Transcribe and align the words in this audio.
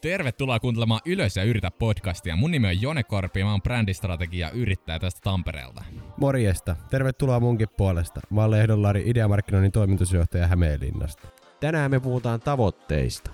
Tervetuloa 0.00 0.60
kuuntelemaan 0.60 1.00
Ylös 1.06 1.36
ja 1.36 1.44
yritä 1.44 1.70
podcastia. 1.70 2.36
Mun 2.36 2.50
nimi 2.50 2.68
on 2.68 2.82
Jone 2.82 3.02
Korpi 3.02 3.40
ja 3.40 3.44
mä 3.46 3.50
oon 3.50 3.62
brändistrategia 3.62 4.50
yrittäjä 4.50 4.98
tästä 4.98 5.20
Tampereelta. 5.24 5.84
Morjesta. 6.16 6.76
Tervetuloa 6.90 7.40
munkin 7.40 7.68
puolesta. 7.76 8.20
Mä 8.30 8.40
oon 8.40 8.50
Lehdollari 8.50 9.02
ideamarkkinoinnin 9.06 9.72
toimitusjohtaja 9.72 10.46
Hämeenlinnasta. 10.46 11.28
Tänään 11.60 11.90
me 11.90 12.00
puhutaan 12.00 12.40
tavoitteista. 12.40 13.30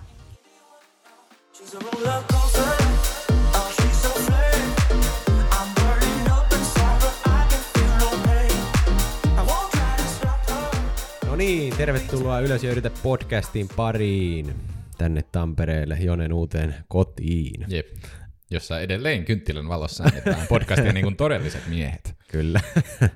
Oh, 9.39 9.71
no. 10.49 10.71
No 11.27 11.37
niin, 11.37 11.77
tervetuloa 11.77 12.41
Ylös 12.41 12.65
ja 12.65 12.73
yritä 12.73 12.91
podcastin 13.03 13.69
pariin. 13.77 14.76
Tänne 14.99 15.23
Tampereelle, 15.23 15.99
Jonen 16.01 16.33
uuteen 16.33 16.75
kotiin. 16.89 17.65
Jep. 17.69 17.87
Jossa 18.51 18.81
edelleen 18.81 19.25
kynttilän 19.25 19.69
valossa 19.69 20.05
äänetään 20.05 20.47
podcastia 20.49 20.93
niin 20.93 21.05
kuin 21.05 21.17
todelliset 21.17 21.67
miehet. 21.69 22.15
Kyllä. 22.29 22.61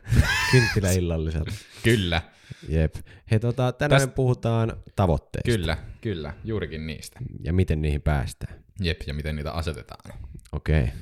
Kynttilä 0.52 0.90
illallisella. 0.92 1.52
Kyllä. 1.82 2.22
Jep. 2.68 2.94
He 3.30 3.38
tota, 3.38 3.72
tänään 3.72 4.02
Täst- 4.02 4.12
puhutaan 4.14 4.72
tavoitteista. 4.96 5.50
Kyllä, 5.50 5.76
kyllä. 6.00 6.34
Juurikin 6.44 6.86
niistä. 6.86 7.20
Ja 7.42 7.52
miten 7.52 7.82
niihin 7.82 8.02
päästään. 8.02 8.54
Jep, 8.80 9.00
ja 9.06 9.14
miten 9.14 9.36
niitä 9.36 9.52
asetetaan. 9.52 10.18
Okei. 10.52 10.82
Okay. 10.82 10.94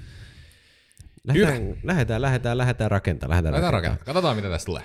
Lähdetään, 1.24 1.76
lähdetään, 1.82 2.22
lähdetään, 2.22 2.58
lähdetään 2.58 2.90
rakentamaan. 2.90 3.30
Lähdetään, 3.30 3.52
Lähdetään 3.52 3.72
rakentamaan. 3.72 4.04
Katsotaan, 4.06 4.36
mitä 4.36 4.50
tästä 4.50 4.66
tulee. 4.66 4.82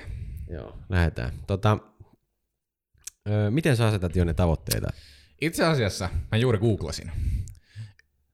Joo, 0.50 0.78
lähdetään. 0.90 1.32
Tota, 1.48 1.78
ö, 3.30 3.52
miten 3.52 3.78
sä 3.78 3.88
asetat 3.88 4.16
jo 4.16 4.26
ne 4.26 4.34
tavoitteita? 4.34 4.88
Itse 5.42 5.66
asiassa 5.66 6.10
mä 6.32 6.38
juuri 6.38 6.58
googlasin 6.58 7.12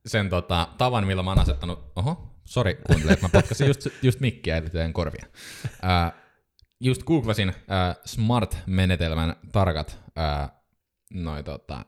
sen 0.05 0.29
tota, 0.29 0.67
tavan, 0.77 1.07
millä 1.07 1.23
mä 1.23 1.31
oon 1.31 1.39
asettanut... 1.39 1.91
Oho, 1.95 2.41
sori 2.45 2.75
kuuntelijat, 2.87 3.21
mä 3.21 3.29
potkasin 3.29 3.67
just, 3.67 3.87
just 4.01 4.19
mikkiä 4.19 4.57
eli 4.57 4.69
teidän 4.69 4.93
korvia. 4.93 5.25
Ää, 5.81 6.11
just 6.79 7.03
googlasin 7.03 7.53
ää, 7.67 7.95
Smart-menetelmän 8.05 9.35
tarkat 9.51 9.99
ää, 10.15 10.61
noi, 11.13 11.43
tota, 11.43 11.85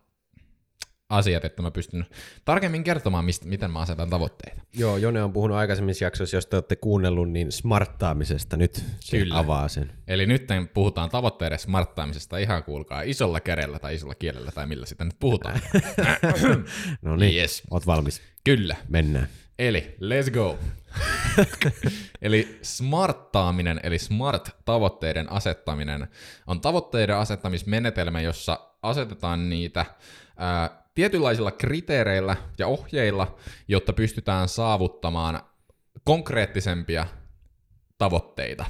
asiat, 1.12 1.46
että 1.46 1.62
mä 1.62 1.72
pystyn 1.72 2.06
tarkemmin 2.46 2.84
kertomaan, 2.84 3.26
mistä, 3.26 3.46
miten 3.48 3.72
mä 3.72 3.80
asetan 3.80 4.10
tavoitteita. 4.10 4.62
Joo, 4.74 4.98
Jone 4.98 5.24
on 5.24 5.34
puhunut 5.34 5.58
aikaisemmissa 5.58 6.06
jaksoissa, 6.06 6.38
jos 6.38 6.46
te 6.46 6.56
olette 6.56 6.76
kuunnellut, 6.76 7.30
niin 7.30 7.52
smarttaamisesta. 7.52 8.58
Nyt 8.58 8.84
se 9.00 9.18
Kyllä. 9.18 9.38
avaa 9.38 9.68
sen. 9.68 9.92
Eli 10.08 10.26
nyt 10.26 10.48
puhutaan 10.74 11.10
tavoitteiden 11.10 11.60
smarttaamisesta 11.60 12.38
ihan 12.38 12.64
kuulkaa 12.64 13.02
isolla 13.02 13.40
kädellä 13.40 13.80
tai 13.80 13.96
isolla 13.96 14.16
kielellä 14.16 14.52
tai 14.52 14.68
millä 14.68 14.86
sitä 14.86 15.06
nyt 15.06 15.16
puhutaan. 15.20 15.62
No 17.02 17.16
niin, 17.16 17.36
Yes. 17.36 17.64
oot 17.72 17.88
valmis. 17.88 18.22
Kyllä. 18.44 18.76
Mennään. 18.90 19.28
Eli 19.60 19.96
let's 20.00 20.32
go. 20.32 20.60
eli 22.22 22.60
smarttaaminen, 22.62 23.80
eli 23.84 23.98
smart-tavoitteiden 24.00 25.32
asettaminen 25.32 26.08
on 26.48 26.62
tavoitteiden 26.62 27.16
asettamismenetelmä, 27.18 28.22
jossa 28.22 28.60
asetetaan 28.82 29.50
niitä 29.50 29.86
ää, 30.38 30.81
tietynlaisilla 30.94 31.52
kriteereillä 31.52 32.38
ja 32.58 32.68
ohjeilla, 32.68 33.38
jotta 33.68 33.94
pystytään 33.94 34.50
saavuttamaan 34.50 35.42
konkreettisempia 36.04 37.08
tavoitteita 37.98 38.66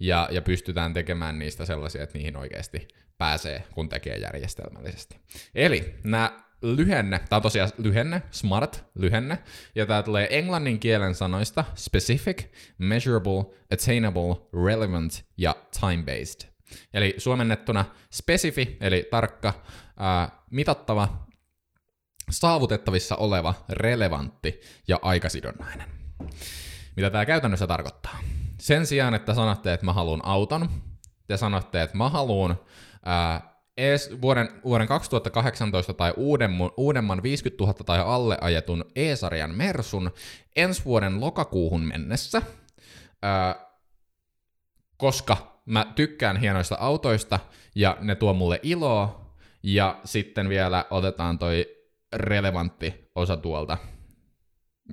ja, 0.00 0.28
ja 0.30 0.42
pystytään 0.42 0.94
tekemään 0.94 1.38
niistä 1.38 1.64
sellaisia, 1.64 2.02
että 2.02 2.18
niihin 2.18 2.36
oikeasti 2.36 2.88
pääsee, 3.18 3.64
kun 3.74 3.88
tekee 3.88 4.16
järjestelmällisesti. 4.16 5.16
Eli 5.54 5.94
nämä 6.04 6.44
lyhenne, 6.62 7.18
tämä 7.28 7.36
on 7.36 7.42
tosiaan 7.42 7.70
lyhenne, 7.78 8.22
smart 8.30 8.84
lyhenne, 8.94 9.38
ja 9.74 9.86
tämä 9.86 10.02
tulee 10.02 10.38
englannin 10.38 10.80
kielen 10.80 11.14
sanoista 11.14 11.64
specific, 11.74 12.44
measurable, 12.78 13.44
attainable, 13.72 14.36
relevant 14.64 15.24
ja 15.36 15.56
time-based. 15.80 16.48
Eli 16.94 17.14
suomennettuna 17.18 17.84
spesifi, 18.12 18.76
eli 18.80 19.08
tarkka, 19.10 19.64
ää, 19.96 20.42
mitattava, 20.50 21.26
saavutettavissa 22.30 23.16
oleva, 23.16 23.54
relevantti 23.68 24.60
ja 24.88 24.98
aikasidonnainen. 25.02 25.88
Mitä 26.96 27.10
tämä 27.10 27.26
käytännössä 27.26 27.66
tarkoittaa? 27.66 28.18
Sen 28.60 28.86
sijaan, 28.86 29.14
että 29.14 29.34
sanotte, 29.34 29.72
että 29.72 29.86
mä 29.86 29.92
haluan 29.92 30.24
auton, 30.24 30.68
te 31.26 31.36
sanotte, 31.36 31.82
että 31.82 31.96
mä 31.96 32.08
haluan 32.08 32.58
vuoden, 34.22 34.48
vuoden 34.64 34.88
2018 34.88 35.94
tai 35.94 36.14
uudemman, 36.16 36.70
uudemman 36.76 37.22
50 37.22 37.64
000 37.64 37.74
tai 37.74 38.00
alle 38.00 38.38
ajetun 38.40 38.84
E-sarjan 38.96 39.54
Mersun 39.54 40.10
ensi 40.56 40.84
vuoden 40.84 41.20
lokakuuhun 41.20 41.82
mennessä, 41.82 42.42
ää, 43.22 43.56
koska 44.96 45.60
mä 45.66 45.86
tykkään 45.94 46.36
hienoista 46.36 46.76
autoista 46.80 47.40
ja 47.74 47.96
ne 48.00 48.14
tuo 48.14 48.34
mulle 48.34 48.60
iloa, 48.62 49.24
ja 49.62 50.00
sitten 50.04 50.48
vielä 50.48 50.84
otetaan 50.90 51.38
toi 51.38 51.73
relevantti 52.14 53.10
osa 53.14 53.36
tuolta. 53.36 53.78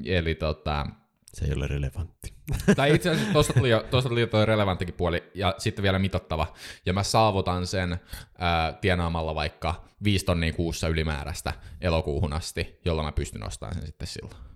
Eli 0.05 0.35
tota, 0.35 0.85
Se 1.33 1.45
ei 1.45 1.53
ole 1.53 1.67
relevantti. 1.67 2.33
tai 2.75 2.95
itse 2.95 3.09
asiassa 3.09 3.33
tuosta 3.33 3.53
tuli, 3.53 3.69
jo, 3.69 3.85
tuosta 3.91 4.09
tuli 4.09 4.21
jo 4.21 4.27
toi 4.27 4.45
relevanttikin 4.45 4.93
puoli, 4.95 5.31
ja 5.35 5.55
sitten 5.57 5.83
vielä 5.83 5.99
mitattava. 5.99 6.53
Ja 6.85 6.93
mä 6.93 7.03
saavutan 7.03 7.67
sen 7.67 7.99
ää, 8.37 8.73
tienaamalla 8.73 9.35
vaikka 9.35 9.85
5 10.03 10.25
tonnia 10.25 10.53
kuussa 10.53 10.87
ylimääräistä 10.87 11.53
elokuuhun 11.81 12.33
asti, 12.33 12.79
jolla 12.85 13.03
mä 13.03 13.11
pystyn 13.11 13.47
ostamaan 13.47 13.75
sen 13.75 13.85
sitten 13.85 14.07
silloin. 14.07 14.50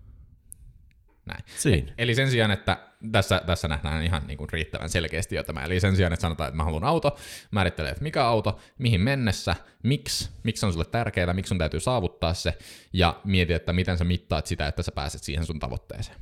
Näin. 1.25 1.43
Siinä. 1.57 1.93
Eli 1.97 2.15
sen 2.15 2.31
sijaan, 2.31 2.51
että 2.51 2.77
tässä, 3.11 3.41
tässä 3.45 3.67
nähdään 3.67 4.03
ihan 4.03 4.27
niin 4.27 4.37
kuin 4.37 4.49
riittävän 4.49 4.89
selkeästi 4.89 5.35
jo 5.35 5.43
tämä. 5.43 5.63
Eli 5.63 5.79
sen 5.79 5.95
sijaan, 5.95 6.13
että 6.13 6.21
sanotaan, 6.21 6.47
että 6.47 6.57
mä 6.57 6.63
haluan 6.63 6.83
auto, 6.83 7.17
määrittelee, 7.51 7.91
että 7.91 8.03
mikä 8.03 8.25
auto, 8.25 8.59
mihin 8.77 9.01
mennessä, 9.01 9.55
miksi, 9.83 10.29
miksi 10.43 10.65
on 10.65 10.73
sulle 10.73 10.85
tärkeää, 10.85 11.33
miksi 11.33 11.49
sun 11.49 11.57
täytyy 11.57 11.79
saavuttaa 11.79 12.33
se, 12.33 12.57
ja 12.93 13.21
mieti, 13.23 13.53
että 13.53 13.73
miten 13.73 13.97
sä 13.97 14.03
mittaat 14.03 14.45
sitä, 14.45 14.67
että 14.67 14.83
sä 14.83 14.91
pääset 14.91 15.23
siihen 15.23 15.45
sun 15.45 15.59
tavoitteeseen. 15.59 16.17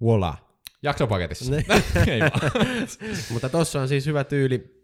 Voila. 0.00 0.34
Jaksopaketissa. 0.82 1.56
Ei. 2.06 2.20
Mutta 3.32 3.48
tossa 3.48 3.80
on 3.80 3.88
siis 3.88 4.06
hyvä 4.06 4.24
tyyli 4.24 4.82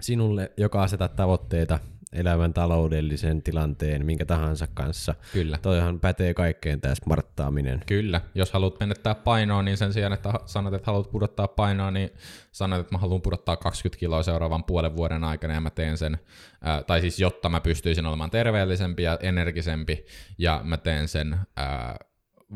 sinulle, 0.00 0.52
joka 0.56 0.82
asetat 0.82 1.16
tavoitteita 1.16 1.78
elämän 2.14 2.54
taloudellisen 2.54 3.42
tilanteen, 3.42 4.06
minkä 4.06 4.24
tahansa 4.24 4.66
kanssa. 4.74 5.14
Kyllä. 5.32 5.58
Toihan 5.62 6.00
pätee 6.00 6.34
kaikkeen 6.34 6.80
tämä 6.80 6.94
smarttaaminen. 6.94 7.82
Kyllä. 7.86 8.20
Jos 8.34 8.52
haluat 8.52 8.80
menettää 8.80 9.14
painoa, 9.14 9.62
niin 9.62 9.76
sen 9.76 9.92
sijaan, 9.92 10.12
että 10.12 10.32
sanot, 10.46 10.74
että 10.74 10.86
haluat 10.86 11.10
pudottaa 11.10 11.48
painoa, 11.48 11.90
niin 11.90 12.10
sanot, 12.52 12.80
että 12.80 12.94
mä 12.94 12.98
haluan 12.98 13.22
pudottaa 13.22 13.56
20 13.56 14.00
kiloa 14.00 14.22
seuraavan 14.22 14.64
puolen 14.64 14.96
vuoden 14.96 15.24
aikana 15.24 15.54
ja 15.54 15.60
mä 15.60 15.70
teen 15.70 15.98
sen, 15.98 16.18
ää, 16.60 16.82
tai 16.82 17.00
siis 17.00 17.20
jotta 17.20 17.48
mä 17.48 17.60
pystyisin 17.60 18.06
olemaan 18.06 18.30
terveellisempi 18.30 19.02
ja 19.02 19.18
energisempi, 19.22 20.04
ja 20.38 20.60
mä 20.64 20.76
teen 20.76 21.08
sen 21.08 21.36
ää, 21.56 21.96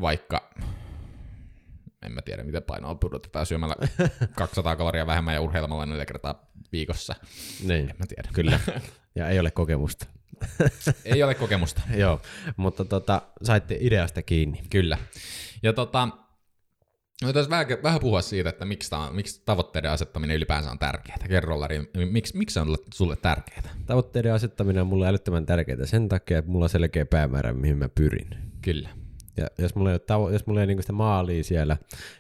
vaikka, 0.01 0.51
en 2.03 2.13
mä 2.13 2.23
tiedä 2.23 2.45
miten 2.45 2.63
painoa 2.63 2.95
pudotetaan 2.95 3.47
syömällä 3.47 3.75
200 4.37 4.77
kaloria 4.77 5.07
vähemmän 5.07 5.35
ja 5.35 5.41
urheilemalla 5.41 5.87
neljä 5.87 6.07
kertaa 6.07 6.49
viikossa. 6.73 7.15
Niin, 7.65 7.91
En 7.91 7.97
mä 7.99 8.07
tiedä. 8.09 8.29
kyllä. 8.33 8.61
Ja 9.19 9.29
ei 9.29 9.41
ole 9.41 9.51
kokemusta. 9.51 10.07
Ei 11.05 11.23
ole 11.23 11.35
kokemusta. 11.35 11.83
Joo, 11.97 12.21
mutta 12.57 12.85
tota, 12.85 13.23
saitte 13.43 13.77
ideasta 13.81 14.23
kiinni. 14.23 14.61
Kyllä. 14.71 14.99
Ja 15.63 15.73
tota, 15.73 16.09
voitaisiin 17.25 17.51
vähän, 17.51 17.67
vähän 17.83 18.01
puhua 18.01 18.23
siitä, 18.23 18.49
että 18.51 18.65
miksi, 18.65 18.95
on- 18.95 19.15
miksi 19.15 19.43
tavoitteiden 19.45 19.91
asettaminen 19.91 20.37
ylipäänsä 20.37 20.71
on 20.71 20.79
tärkeää. 20.79 21.19
Kerro 21.29 21.61
Lari, 21.61 21.91
miksi, 22.11 22.37
miksi 22.37 22.55
se 22.55 22.61
on 22.61 22.77
sulle 22.95 23.17
tärkeää? 23.17 23.63
Tavoitteiden 23.87 24.33
asettaminen 24.35 24.81
on 24.83 24.87
mulle 24.89 25.09
älyttömän 25.09 25.47
tärkeää 25.47 25.87
sen 25.87 26.09
takia, 26.09 26.39
että 26.39 26.51
mulla 26.51 26.65
on 26.65 26.69
selkeä 26.71 27.07
päämäärä, 27.07 27.53
mihin 27.53 27.79
mä 27.79 27.89
pyrin. 27.89 28.29
Kyllä. 28.63 28.89
Ja 29.39 29.47
jos 29.59 29.75
mulla 29.75 29.91
ei 29.91 29.95
ole, 29.95 30.01
tavo- 30.01 30.33
jos 30.33 30.47
mulla 30.47 30.61
ei 30.61 30.63
ole 30.63 30.67
niinku 30.67 30.83
sitä 30.83 30.93
maalia 30.93 31.45
siellä 31.45 31.77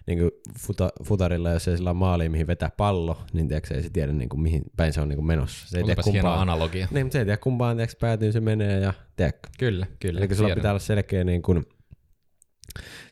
niinku 0.07 0.31
futa- 0.59 1.05
futarilla, 1.05 1.51
jos 1.51 1.69
ei 1.69 1.77
sillä 1.77 1.91
ole 1.91 1.99
maalia, 1.99 2.31
mihin 2.31 2.47
vetää 2.47 2.71
pallo, 2.77 3.23
niin 3.33 3.49
tiedätkö, 3.49 3.75
ei 3.75 3.83
se 3.83 3.91
tiedä 3.91 4.13
niinku, 4.13 4.37
mihin 4.37 4.63
päin 4.77 4.93
se 4.93 5.01
on 5.01 5.09
niinku 5.09 5.23
menossa. 5.23 5.69
Se 5.69 5.79
ei 5.79 5.85
tiedä 5.85 5.91
Olipas 5.93 6.07
hieno 6.07 6.21
kumpaan, 6.29 6.43
analogia. 6.43 6.89
niin, 6.91 7.07
mutta 7.07 7.13
se 7.13 7.19
ei 7.19 7.25
tiedä 7.25 7.37
kumpaan 7.37 7.77
tiedätkö, 7.77 7.97
päätyy 8.01 8.33
se 8.33 8.41
menee 8.41 8.81
ja 8.81 8.93
tiedätkö. 9.17 9.49
Kyllä, 9.59 9.87
kyllä. 10.01 10.21
Eli 10.21 10.35
sulla 10.35 10.55
pitää 10.55 10.73
olla 10.73 10.79
selkeä 10.79 11.25
niin 11.25 11.43
kuin, 11.43 11.67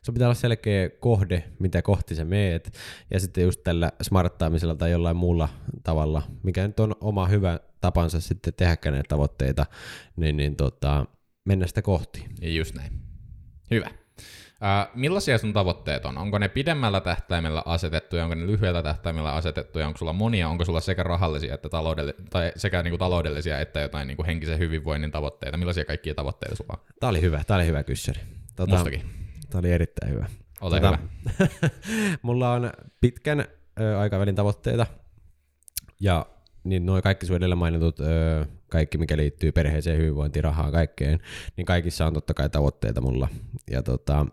sulla 0.03 0.15
pitää 0.15 0.29
olla 0.29 0.35
selkeä 0.35 0.91
kohde, 1.01 1.45
mitä 1.59 1.83
kohti 1.83 2.15
sä 2.15 2.25
meet, 2.25 2.73
ja 3.11 3.21
sitten 3.21 3.45
just 3.45 3.61
tällä 3.65 3.93
smarttaamisella 4.03 4.75
tai 4.75 4.91
jollain 4.91 5.17
muulla 5.17 5.49
tavalla, 5.83 6.23
mikä 6.43 6.67
nyt 6.67 6.81
on 6.81 6.95
oma 7.01 7.27
hyvä 7.27 7.61
tapansa 7.81 8.21
sitten 8.21 8.55
tehdäkään 8.57 8.93
näitä 8.93 9.09
tavoitteita, 9.09 9.67
niin, 10.17 10.37
niin 10.37 10.57
tota, 10.57 11.07
mennä 11.45 11.67
sitä 11.67 11.83
kohti. 11.83 12.25
Ja 12.41 12.51
just 12.51 12.75
näin. 12.75 13.06
Hyvä. 13.71 13.91
Ää, 14.61 14.91
millaisia 14.95 15.39
sun 15.39 15.53
tavoitteet 15.53 16.05
on? 16.05 16.19
Onko 16.19 16.39
ne 16.39 16.49
pidemmällä 16.49 17.01
tähtäimellä 17.01 17.63
asetettuja, 17.67 18.25
onko 18.25 18.35
ne 18.35 18.47
lyhyellä 18.47 18.83
tähtäimellä 18.83 19.33
asetettuja, 19.33 19.87
onko 19.87 19.99
sulla 19.99 20.13
monia, 20.13 20.49
onko 20.49 20.65
sulla 20.65 20.81
sekä 20.81 21.03
rahallisia 21.03 21.55
että 21.55 21.69
taloudellisia, 21.69 22.25
tai 22.31 22.53
sekä 22.57 22.83
niinku 22.83 22.99
taloudellisia 22.99 23.61
että 23.61 23.81
jotain 23.81 24.09
niinku 24.09 24.25
henkisen 24.27 24.59
hyvinvoinnin 24.59 25.11
tavoitteita? 25.11 25.57
Millaisia 25.57 25.85
kaikkia 25.85 26.15
tavoitteita 26.15 26.57
sulla 26.57 26.75
on? 26.79 26.95
Tää 27.01 27.11
oli 27.11 27.21
hyvä, 27.21 27.45
tää 27.47 27.57
oli 27.57 27.67
hyvä 27.67 27.83
kyssäri. 27.83 28.21
Tota, 28.57 28.75
Mustakin. 28.75 29.03
Tää 29.51 29.59
oli 29.59 29.73
erittäin 29.73 30.13
hyvä. 30.13 30.27
Ole 30.61 30.81
Tota, 30.81 30.97
hyvä. 30.97 30.99
mulla 32.23 32.53
on 32.53 32.73
pitkän 33.01 33.45
ö, 33.81 33.99
aikavälin 33.99 34.35
tavoitteita, 34.35 34.87
ja 36.01 36.27
niin 36.69 36.87
noin 36.87 37.03
kaikki 37.03 37.27
sun 37.27 37.37
edellä 37.37 37.57
mainitut, 37.57 38.01
ö, 38.01 38.47
kaikki 38.69 38.99
mikä 38.99 39.17
liittyy 39.17 39.53
perheeseen, 39.53 39.99
hyvinvointiin, 39.99 40.45
rahaan, 40.45 40.73
kaikkeen, 40.73 41.19
niin 41.57 41.65
kaikissa 41.65 42.07
on 42.07 42.13
totta 42.15 42.35
kai 42.35 42.49
tavoitteita 42.51 43.01
mulla. 43.01 43.29
Ja 43.71 43.83
tota, 43.83 44.27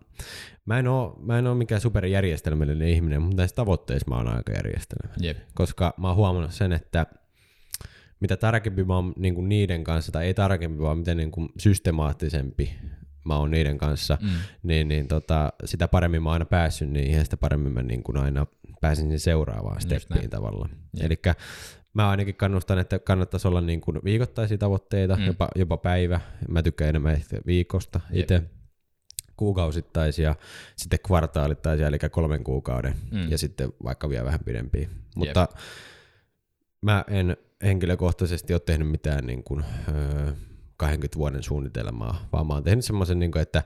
mä 0.65 0.79
en 0.79 0.87
oo, 0.87 1.19
mä 1.21 1.39
en 1.39 1.47
oo 1.47 1.55
mikään 1.55 1.81
superjärjestelmällinen 1.81 2.87
ihminen, 2.87 3.21
mutta 3.21 3.37
näissä 3.37 3.55
tavoitteissa 3.55 4.09
mä 4.09 4.15
oon 4.17 4.27
aika 4.27 4.51
järjestelmällinen 4.51 5.27
Jep. 5.27 5.37
koska 5.53 5.93
mä 5.97 6.07
oon 6.07 6.15
huomannut 6.17 6.51
sen, 6.53 6.71
että 6.73 7.05
mitä 8.19 8.37
tarkempi 8.37 8.83
mä 8.83 8.95
oon 8.95 9.13
niin 9.17 9.35
kuin 9.35 9.49
niiden 9.49 9.83
kanssa, 9.83 10.11
tai 10.11 10.25
ei 10.25 10.33
tarkempi, 10.33 10.79
vaan 10.81 10.97
miten 10.97 11.17
niin 11.17 11.31
kuin 11.31 11.49
systemaattisempi 11.59 12.73
mä 13.25 13.37
oon 13.37 13.51
niiden 13.51 13.77
kanssa, 13.77 14.17
Mm. 14.21 14.29
niin, 14.63 14.87
niin 14.87 15.07
tota, 15.07 15.53
sitä 15.65 15.87
paremmin 15.87 16.23
mä 16.23 16.29
oon 16.29 16.33
aina 16.33 16.45
päässyt 16.45 16.89
niihin, 16.89 17.17
ja 17.17 17.23
sitä 17.23 17.37
paremmin 17.37 17.73
mä 17.73 17.83
niin 17.83 18.03
kuin 18.03 18.17
aina 18.17 18.45
pääsin 18.81 19.03
siihen 19.03 19.19
seuraavaan 19.19 19.75
Just 19.75 19.85
steppiin 19.87 20.17
näin. 20.17 20.29
tavallaan. 20.29 20.69
Eli 20.99 21.15
mä 21.93 22.09
ainakin 22.09 22.35
kannustan, 22.35 22.79
että 22.79 22.99
kannattaisi 22.99 23.47
olla 23.47 23.61
niin 23.61 23.81
kuin 23.81 23.99
viikoittaisia 24.03 24.57
tavoitteita, 24.57 25.15
Mm. 25.15 25.25
jopa, 25.25 25.47
jopa 25.55 25.77
päivä. 25.77 26.19
Mä 26.49 26.63
tykkään 26.63 26.89
enemmän 26.89 27.17
viikosta 27.45 27.99
itse 28.11 28.43
kuukausittaisia, 29.37 30.35
sitten 30.75 30.99
kvartaalittaisia, 31.07 31.87
eli 31.87 31.97
kolmen 32.11 32.43
kuukauden, 32.43 32.95
Mm. 33.11 33.31
ja 33.31 33.37
sitten 33.37 33.73
vaikka 33.83 34.09
vielä 34.09 34.25
vähän 34.25 34.39
pidempiä. 34.45 34.89
Mutta 35.15 35.47
mä 36.81 37.05
en 37.07 37.37
henkilökohtaisesti 37.63 38.53
ole 38.53 38.59
tehnyt 38.65 38.89
mitään 38.89 39.25
niin 39.25 39.43
kuin, 39.43 39.63
öö, 39.87 40.31
20 40.77 41.17
vuoden 41.19 41.43
suunnitelmaa, 41.43 42.27
vaan 42.31 42.47
mä 42.47 42.53
oon 42.53 42.63
tehnyt 42.63 42.85
semmoisen, 42.85 43.19
niin 43.19 43.31
kuin, 43.31 43.41
että 43.41 43.63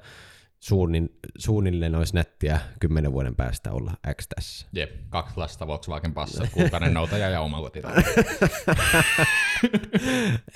suunnin, 0.59 1.19
suunnilleen 1.37 1.95
olisi 1.95 2.15
nättiä 2.15 2.59
10 2.79 3.13
vuoden 3.13 3.35
päästä 3.35 3.71
olla 3.71 3.93
X 4.21 4.27
tässä. 4.35 4.67
Jep. 4.73 4.91
Kaksi 5.09 5.37
lasta, 5.37 5.67
Volkswagen 5.67 6.13
Passat, 6.13 6.49
kultainen 6.53 6.93
noutaja 6.93 7.29
ja 7.29 7.41
oma 7.41 7.61
kotitalo. 7.61 7.93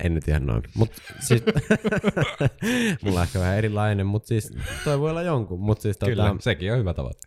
en 0.04 0.14
nyt 0.14 0.28
ihan 0.28 0.46
noin. 0.46 0.62
Mut 0.74 0.90
siis, 1.20 1.42
mulla 3.02 3.20
on 3.20 3.26
ehkä 3.26 3.38
vähän 3.38 3.58
erilainen, 3.58 4.06
mutta 4.06 4.28
siis 4.28 4.52
toi 4.84 5.00
voi 5.00 5.10
olla 5.10 5.22
jonkun. 5.22 5.60
Mut 5.60 5.80
siis, 5.80 5.98
Kyllä, 6.04 6.28
tota, 6.28 6.42
sekin 6.42 6.72
on 6.72 6.78
hyvä 6.78 6.94
tavoite. 6.94 7.20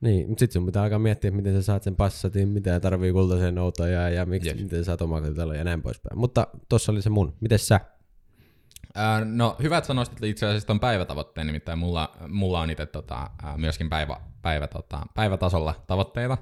Niin, 0.00 0.28
mutta 0.28 0.40
sitten 0.40 0.52
sun 0.52 0.66
pitää 0.66 0.82
alkaa 0.82 0.98
miettiä, 0.98 1.30
miten 1.30 1.54
sä 1.54 1.62
saat 1.62 1.82
sen 1.82 1.96
passatin, 1.96 2.48
mitä 2.48 2.80
tarvii 2.80 3.12
kultaisen 3.12 3.54
noutajaa 3.54 4.08
ja 4.08 4.26
miksi, 4.26 4.48
Jep. 4.48 4.58
miten 4.58 4.78
sä 4.78 4.84
saat 4.84 5.02
omakotitalon 5.02 5.56
ja 5.56 5.64
näin 5.64 5.82
poispäin. 5.82 6.18
Mutta 6.18 6.46
tossa 6.68 6.92
oli 6.92 7.02
se 7.02 7.10
mun. 7.10 7.36
Miten 7.40 7.58
sä? 7.58 7.80
Ää, 8.96 9.24
no 9.24 9.56
hyvä, 9.62 9.78
että 9.78 9.86
sä 9.86 9.94
nostit 9.94 10.22
itse 10.22 10.46
asiassa 10.46 10.66
ton 10.66 10.80
päivätavoitteen, 10.80 11.46
nimittäin 11.46 11.78
mulla, 11.78 12.12
mulla 12.28 12.60
on 12.60 12.70
itse 12.70 12.86
tota, 12.86 13.30
ää, 13.42 13.56
myöskin 13.58 13.90
päivä, 13.90 14.20
päivä, 14.46 14.66
tota, 14.66 15.00
päivätasolla 15.14 15.74
tavoitteita. 15.86 16.38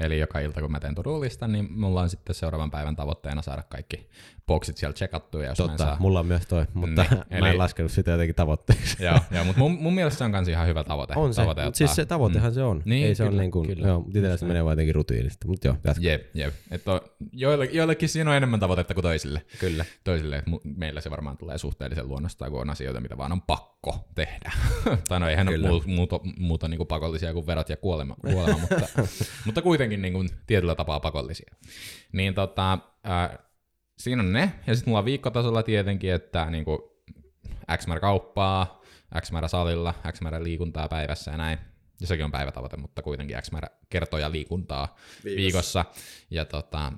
Eli 0.00 0.18
joka 0.18 0.38
ilta 0.38 0.60
kun 0.60 0.72
mä 0.72 0.80
teen 0.80 0.94
to 0.94 1.02
niin 1.48 1.72
mulla 1.72 2.00
on 2.00 2.10
sitten 2.10 2.34
seuraavan 2.34 2.70
päivän 2.70 2.96
tavoitteena 2.96 3.42
saada 3.42 3.62
kaikki 3.62 4.08
boksit 4.46 4.76
siellä 4.76 4.94
checkattua. 4.94 5.42
Ja 5.42 5.48
jos 5.48 5.58
mä 5.58 5.64
en 5.64 5.68
Totta, 5.70 5.84
saa, 5.84 5.96
mulla 6.00 6.20
on 6.20 6.26
myös 6.26 6.46
toi, 6.46 6.66
mutta 6.74 7.02
Niin, 7.02 7.18
mä 7.30 7.38
eli- 7.38 7.48
en 7.48 7.58
laskenut 7.58 7.92
sitä 7.92 8.10
jotenkin 8.10 8.34
tavoitteeksi. 8.34 9.04
joo, 9.04 9.18
joo, 9.34 9.44
mutta 9.44 9.58
mun, 9.58 9.72
mun 9.72 9.94
mielestä 9.94 10.18
se 10.18 10.24
on 10.24 10.32
kans 10.32 10.48
ihan 10.48 10.66
hyvä 10.66 10.84
tavoite. 10.84 11.12
On 11.16 11.34
se, 11.34 11.42
tavoite 11.42 11.60
ottaa. 11.60 11.78
siis 11.78 11.94
se 11.94 12.06
tavoitehan 12.06 12.50
mm. 12.50 12.54
se 12.54 12.62
on. 12.62 12.82
Niin, 12.84 13.06
Ei 13.06 13.14
se 13.14 13.24
kyllä, 13.24 13.34
on 13.34 13.40
niin 13.40 13.50
kuin, 13.50 13.66
kyllä. 13.66 13.86
joo, 13.88 14.04
itsellä 14.08 14.36
se 14.36 14.46
menee 14.46 14.64
vaan 14.64 14.72
jotenkin 14.72 14.94
rutiinista, 14.94 15.48
mutta 15.48 15.68
joo, 15.68 15.76
jatka. 15.84 16.02
Jep, 16.04 16.36
jep. 16.36 16.54
Et 16.70 16.88
on, 16.88 17.00
joille, 17.32 17.64
joillekin 17.64 18.08
siinä 18.08 18.30
on 18.30 18.36
enemmän 18.36 18.60
tavoitetta 18.60 18.94
kuin 18.94 19.02
toisille. 19.02 19.42
Kyllä. 19.60 19.84
Toisille, 20.04 20.36
että 20.36 20.50
meillä 20.76 21.00
se 21.00 21.10
varmaan 21.10 21.36
tulee 21.36 21.58
suhteellisen 21.58 22.08
luonnostaan, 22.08 22.50
kun 22.50 22.60
on 22.60 22.70
asioita, 22.70 23.00
mitä 23.00 23.18
vaan 23.18 23.32
on 23.32 23.42
pakko 23.42 24.08
tehdä. 24.14 24.52
tai 25.08 25.20
no 25.20 25.28
eihän 25.28 25.46
Kyllä. 25.46 25.70
ole 25.70 25.82
muuta, 25.86 26.20
muuta, 26.38 26.68
niin 26.68 26.86
pakollisia 26.86 27.32
kuin 27.32 27.43
verot 27.46 27.68
ja 27.68 27.76
kuolema, 27.76 28.16
kuolema 28.20 28.58
mutta, 28.58 28.88
mutta 29.46 29.62
kuitenkin 29.62 30.02
niin 30.02 30.14
kuin 30.14 30.28
tietyllä 30.46 30.74
tapaa 30.74 31.00
pakollisia. 31.00 31.54
Niin 32.12 32.34
tota, 32.34 32.78
ää, 33.04 33.38
siinä 33.98 34.22
on 34.22 34.32
ne, 34.32 34.52
ja 34.66 34.74
sitten 34.74 34.90
mulla 34.90 34.98
on 34.98 35.04
viikkotasolla 35.04 35.62
tietenkin, 35.62 36.12
että 36.12 36.50
niin 36.50 36.64
kuin 36.64 36.78
X 37.76 37.86
määrä 37.86 38.00
kauppaa, 38.00 38.82
X 39.20 39.32
määrä 39.32 39.48
salilla, 39.48 39.94
X 40.12 40.20
määrä 40.20 40.42
liikuntaa 40.42 40.88
päivässä 40.88 41.30
ja 41.30 41.36
näin. 41.36 41.58
Ja 42.00 42.06
sekin 42.06 42.24
on 42.24 42.32
päivätavoite, 42.32 42.76
mutta 42.76 43.02
kuitenkin 43.02 43.36
X 43.42 43.50
määrä 43.50 43.68
kertoja 43.90 44.32
liikuntaa 44.32 44.96
viikossa. 45.24 45.36
viikossa. 45.36 45.84
Ja 46.30 46.44
tota, 46.44 46.92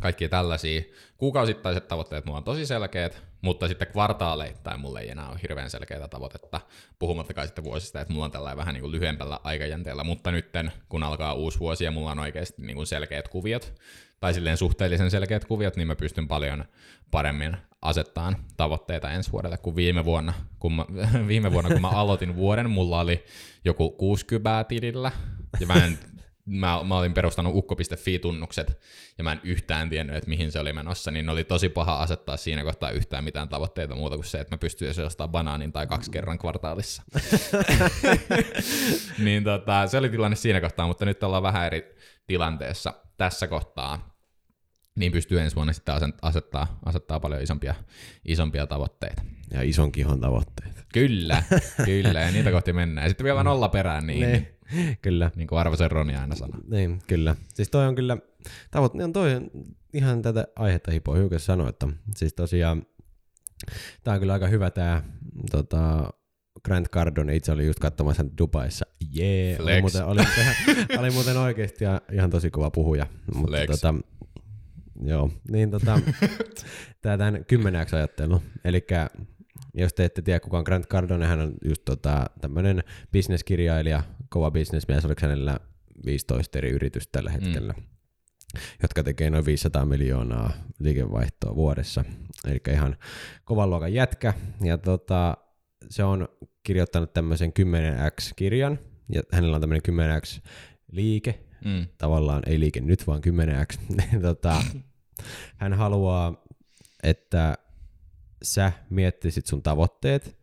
kaikki 0.00 0.28
tällaisia. 0.28 0.82
Kuukausittaiset 1.16 1.88
tavoitteet 1.88 2.24
mulla 2.24 2.38
on 2.38 2.44
tosi 2.44 2.66
selkeät, 2.66 3.22
mutta 3.46 3.68
sitten 3.68 3.88
kvartaaleittain 3.88 4.80
mulla 4.80 5.00
ei 5.00 5.10
enää 5.10 5.28
ole 5.28 5.38
hirveän 5.42 5.70
selkeää 5.70 6.08
tavoitetta, 6.08 6.60
puhumattakaan 6.98 7.48
sitten 7.48 7.64
vuosista, 7.64 8.00
että 8.00 8.12
mulla 8.12 8.24
on 8.24 8.30
tällainen 8.30 8.56
vähän 8.56 8.74
niin 8.74 8.80
kuin 8.80 8.92
lyhyempällä 8.92 9.40
aikajänteellä, 9.44 10.04
mutta 10.04 10.30
nytten 10.30 10.72
kun 10.88 11.02
alkaa 11.02 11.34
uusi 11.34 11.60
vuosi 11.60 11.84
ja 11.84 11.90
mulla 11.90 12.10
on 12.10 12.18
oikeasti 12.18 12.62
niin 12.62 12.76
kuin 12.76 12.86
selkeät 12.86 13.28
kuviot, 13.28 13.74
tai 14.20 14.34
silleen 14.34 14.56
suhteellisen 14.56 15.10
selkeät 15.10 15.44
kuviot, 15.44 15.76
niin 15.76 15.88
mä 15.88 15.96
pystyn 15.96 16.28
paljon 16.28 16.64
paremmin 17.10 17.56
asettaan 17.82 18.36
tavoitteita 18.56 19.10
ensi 19.10 19.32
vuodelle 19.32 19.58
kuin 19.58 19.76
viime 19.76 20.04
vuonna. 20.04 20.32
Kun 20.58 20.72
mä, 20.72 20.86
viime 21.28 21.52
vuonna, 21.52 21.70
kun 21.70 21.80
mä 21.80 21.88
aloitin 21.88 22.36
vuoden, 22.36 22.70
mulla 22.70 23.00
oli 23.00 23.24
joku 23.64 23.90
60 23.90 24.64
tilillä, 24.64 25.12
ja 25.60 25.66
mä 25.66 25.74
en 25.74 25.98
mä, 26.46 26.80
mä 26.84 26.98
olin 26.98 27.14
perustanut 27.14 27.54
ukko.fi-tunnukset, 27.54 28.80
ja 29.18 29.24
mä 29.24 29.32
en 29.32 29.40
yhtään 29.44 29.88
tiennyt, 29.88 30.16
että 30.16 30.30
mihin 30.30 30.52
se 30.52 30.60
oli 30.60 30.72
menossa, 30.72 31.10
niin 31.10 31.28
oli 31.28 31.44
tosi 31.44 31.68
paha 31.68 32.02
asettaa 32.02 32.36
siinä 32.36 32.64
kohtaa 32.64 32.90
yhtään 32.90 33.24
mitään 33.24 33.48
tavoitteita 33.48 33.94
muuta 33.94 34.16
kuin 34.16 34.24
se, 34.24 34.40
että 34.40 34.54
mä 34.54 34.58
pystyisin 34.58 35.04
ostamaan 35.04 35.30
banaanin 35.30 35.72
tai 35.72 35.86
kaksi 35.86 36.10
kerran 36.10 36.38
kvartaalissa. 36.38 37.02
niin 39.24 39.44
tota, 39.44 39.86
se 39.86 39.98
oli 39.98 40.08
tilanne 40.08 40.36
siinä 40.36 40.60
kohtaa, 40.60 40.86
mutta 40.86 41.04
nyt 41.04 41.22
ollaan 41.22 41.42
vähän 41.42 41.66
eri 41.66 41.96
tilanteessa 42.26 42.94
tässä 43.16 43.46
kohtaa, 43.46 44.16
niin 44.96 45.12
pystyy 45.12 45.40
ensi 45.40 45.56
vuonna 45.56 45.72
sitten 45.72 45.94
asettaa, 46.22 46.78
asettaa 46.84 47.20
paljon 47.20 47.42
isompia, 47.42 47.74
isompia 48.24 48.66
tavoitteita. 48.66 49.22
Ja 49.50 49.62
ison 49.62 49.92
kihon 49.92 50.20
tavoitteet. 50.20 50.86
Kyllä, 50.92 51.42
kyllä, 51.84 52.20
ja 52.20 52.30
niitä 52.30 52.50
kohti 52.50 52.72
mennään. 52.72 53.04
Ja 53.04 53.08
sitten 53.08 53.24
vielä 53.24 53.42
nolla 53.42 53.68
perään, 53.68 54.06
niin, 54.06 54.20
Niin, 54.32 54.55
kyllä. 55.02 55.30
niin 55.36 55.48
kuin 55.48 55.58
Arvosen 55.58 55.90
Roni 55.90 56.16
aina 56.16 56.34
sanoo. 56.34 56.60
Niin, 56.68 56.98
kyllä. 57.06 57.36
Siis 57.54 57.70
toi 57.70 57.86
on 57.86 57.94
kyllä, 57.94 58.16
tavoit, 58.70 58.94
niin 58.94 59.04
on 59.04 59.12
toi 59.12 59.40
ihan 59.92 60.22
tätä 60.22 60.46
aihetta 60.56 60.90
hipoa 60.90 61.16
hiukan 61.16 61.40
sanoa, 61.40 61.68
että 61.68 61.88
siis 62.16 62.34
tosiaan, 62.34 62.86
tää 64.04 64.14
on 64.14 64.20
kyllä 64.20 64.32
aika 64.32 64.46
hyvä 64.46 64.70
tää 64.70 65.02
tota, 65.50 66.10
Grant 66.64 66.88
Cardone, 66.88 67.36
itse 67.36 67.52
oli 67.52 67.66
just 67.66 67.78
katsomassa 67.78 68.24
Dubaissa. 68.38 68.86
Jee, 69.12 69.56
oli 69.58 69.64
Flex. 69.64 69.80
muuten, 69.80 70.04
oli, 70.04 70.20
oli 70.98 71.10
muuten 71.10 71.36
oikeasti 71.36 71.84
ja 71.84 72.00
ihan 72.12 72.30
tosi 72.30 72.50
kova 72.50 72.70
puhuja. 72.70 73.06
Mutta 73.34 73.48
Flex. 73.48 73.70
tota, 73.70 73.94
joo, 75.02 75.30
niin 75.50 75.70
tota, 75.70 76.00
tää 77.02 77.18
tämän 77.18 77.44
kymmeneksi 77.44 77.96
ajattelu. 77.96 78.42
Eli 78.64 78.86
jos 79.74 79.94
te 79.94 80.04
ette 80.04 80.22
tiedä 80.22 80.40
kuka 80.40 80.58
on 80.58 80.64
Grant 80.66 80.86
Cardone, 80.86 81.26
hän 81.26 81.40
on 81.40 81.54
just 81.64 81.82
tota, 81.84 82.26
tämmönen 82.40 82.82
bisneskirjailija, 83.12 84.02
kova 84.36 84.50
bisnesmies, 84.50 85.04
oliko 85.04 85.20
hänellä 85.22 85.58
15 86.06 86.58
eri 86.58 86.70
yritystä 86.70 87.12
tällä 87.12 87.30
hetkellä, 87.30 87.72
mm. 87.72 87.82
jotka 88.82 89.02
tekee 89.02 89.30
noin 89.30 89.46
500 89.46 89.84
miljoonaa 89.84 90.52
liikevaihtoa 90.78 91.56
vuodessa. 91.56 92.04
Eli 92.46 92.60
ihan 92.72 92.96
kovan 93.44 93.70
luokan 93.70 93.94
jätkä. 93.94 94.34
Ja 94.64 94.78
tota, 94.78 95.36
se 95.90 96.04
on 96.04 96.28
kirjoittanut 96.62 97.12
tämmöisen 97.12 97.52
10x-kirjan, 97.60 98.78
ja 99.12 99.22
hänellä 99.32 99.54
on 99.54 99.60
tämmöinen 99.60 99.82
10x-liike, 99.88 101.34
Mm. 101.64 101.86
tavallaan 101.98 102.42
ei 102.46 102.60
liike 102.60 102.80
nyt, 102.80 103.06
vaan 103.06 103.22
10x. 103.26 103.96
Niin 103.96 104.22
tota, 104.28 104.62
hän 105.56 105.72
haluaa, 105.72 106.44
että 107.02 107.54
sä 108.42 108.72
miettisit 108.90 109.46
sun 109.46 109.62
tavoitteet. 109.62 110.38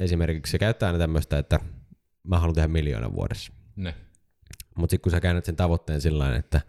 Esimerkiksi 0.00 0.50
se 0.50 0.58
käyttää 0.58 0.86
aina 0.86 0.98
tämmöistä, 0.98 1.38
että 1.38 1.60
mä 2.28 2.38
haluan 2.38 2.54
tehdä 2.54 2.68
miljoonan 2.68 3.14
vuodessa. 3.14 3.52
Ne. 3.76 3.94
Mutta 4.76 4.90
sitten 4.90 5.02
kun 5.02 5.12
sä 5.12 5.20
käännät 5.20 5.44
sen 5.44 5.56
tavoitteen 5.56 6.00
sillä 6.00 6.24
tavalla, 6.24 6.38
että 6.38 6.60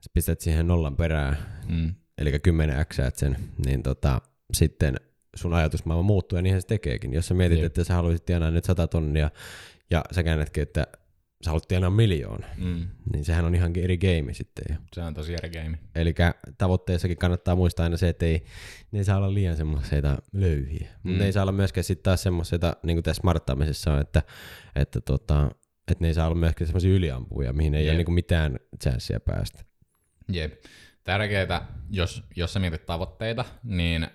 sä 0.00 0.10
pistät 0.14 0.40
siihen 0.40 0.68
nollan 0.68 0.96
perään, 0.96 1.38
Mm. 1.68 1.94
eli 2.18 2.38
10 2.38 2.86
x 2.86 2.96
sen, 3.14 3.36
niin 3.66 3.82
tota, 3.82 4.20
sitten 4.54 4.96
sun 5.36 5.54
ajatusmaailma 5.54 6.06
muuttuu 6.06 6.38
ja 6.38 6.42
niinhän 6.42 6.62
se 6.62 6.66
tekeekin. 6.68 7.12
Jos 7.12 7.26
sä 7.28 7.34
mietit, 7.34 7.58
Jep. 7.58 7.66
että 7.66 7.84
sä 7.84 7.94
haluaisit 7.94 8.24
tienaa 8.24 8.50
nyt 8.50 8.64
100 8.64 8.86
tonnia 8.86 9.30
ja 9.90 10.04
sä 10.12 10.22
käännätkin, 10.22 10.62
että 10.62 10.86
sä 11.44 11.50
haluat 11.50 11.68
tienaa 11.68 11.90
miljoona, 11.90 12.46
Mm. 12.56 12.88
niin 13.12 13.24
sehän 13.24 13.44
on 13.44 13.54
ihan 13.54 13.72
eri 13.76 13.98
game 13.98 14.34
sitten 14.34 14.64
jo. 14.70 14.76
Se 14.92 15.02
on 15.02 15.14
tosi 15.14 15.32
eri 15.34 15.50
game. 15.50 15.78
Eli 15.94 16.14
tavoitteessakin 16.58 17.16
kannattaa 17.16 17.56
muistaa 17.56 17.84
aina 17.84 17.96
se, 17.96 18.08
että 18.08 18.26
ei, 18.26 18.44
ne 18.92 18.98
ei 18.98 19.04
saa 19.04 19.16
olla 19.16 19.34
liian 19.34 19.56
semmoiseita 19.56 20.18
löyhiä. 20.32 20.88
Mm. 21.04 21.10
Mutta 21.10 21.18
ne 21.18 21.26
ei 21.26 21.32
saa 21.32 21.42
olla 21.42 21.52
myöskään 21.52 21.84
sitten 21.84 22.02
taas 22.02 22.22
semmoiseita, 22.22 22.76
niin 22.82 22.96
kuin 22.96 23.04
tässä 23.04 23.20
smarttaamisessa 23.20 23.92
on, 23.92 24.00
että, 24.00 24.22
että, 24.76 25.00
tota, 25.00 25.50
että 25.90 26.04
ne 26.04 26.08
ei 26.08 26.14
saa 26.14 26.26
olla 26.26 26.34
myöskään 26.38 26.66
semmoisia 26.66 26.94
yliampuja, 26.94 27.52
mihin 27.52 27.74
ei 27.74 27.84
Jep. 27.86 27.90
ole 27.90 27.96
niin 27.96 28.04
kuin 28.06 28.14
mitään 28.14 28.56
chanssia 28.82 29.20
päästä. 29.20 29.64
Jep. 30.28 30.52
Tärkeää, 31.04 31.66
jos, 31.90 32.22
jos 32.36 32.52
sä 32.52 32.60
mietit 32.60 32.86
tavoitteita, 32.86 33.44
niin 33.64 34.06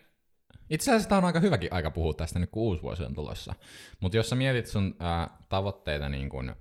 itse 0.69 0.91
asiassa 0.91 1.09
tämä 1.09 1.19
on 1.19 1.25
aika 1.25 1.39
hyväkin 1.39 1.73
aika 1.73 1.91
puhua 1.91 2.13
tästä 2.13 2.39
nyt, 2.39 2.49
kun 2.49 2.63
uusi 2.63 2.81
vuosi 2.81 3.03
on 3.03 3.13
tulossa. 3.13 3.53
Mutta 3.99 4.17
jos 4.17 4.29
sä 4.29 4.35
mietit 4.35 4.67
sun 4.67 4.95
ää, 4.99 5.37
tavoitteita 5.49 6.09
niin 6.09 6.29
kun 6.29 6.55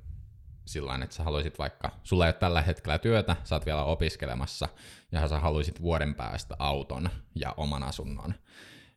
sillä 0.65 0.99
että 1.03 1.17
sä 1.17 1.25
haluaisit 1.25 1.59
vaikka, 1.59 1.91
sulla 2.03 2.27
ei 2.27 2.29
ole 2.29 2.33
tällä 2.33 2.63
hetkellä 2.63 2.99
työtä, 2.99 3.37
sä 3.45 3.55
oot 3.55 3.67
vielä 3.67 3.85
opiskelemassa, 3.85 4.69
ja 5.13 5.29
sä 5.29 5.41
haluaisit 5.41 5.83
vuoden 5.83 6.15
päästä 6.15 6.57
auton 6.59 7.11
ja 7.35 7.55
oman 7.57 7.83
asunnon, 7.83 8.35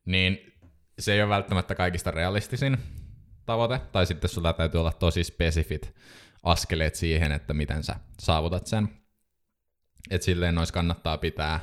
niin 0.05 0.53
se 0.99 1.13
ei 1.13 1.21
ole 1.21 1.29
välttämättä 1.29 1.75
kaikista 1.75 2.11
realistisin 2.11 2.77
tavoite, 3.45 3.79
tai 3.79 4.05
sitten 4.05 4.29
sulla 4.29 4.53
täytyy 4.53 4.79
olla 4.79 4.91
tosi 4.91 5.23
spesifit 5.23 5.95
askeleet 6.43 6.95
siihen, 6.95 7.31
että 7.31 7.53
miten 7.53 7.83
sä 7.83 7.95
saavutat 8.19 8.67
sen. 8.67 8.89
Et 10.09 10.21
silleen 10.21 10.55
nois 10.55 10.71
kannattaa 10.71 11.17
pitää 11.17 11.59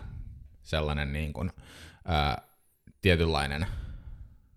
sellainen 0.62 1.12
niin 1.12 1.32
kuin, 1.32 1.52
ää, 2.04 2.42
tietynlainen 3.00 3.66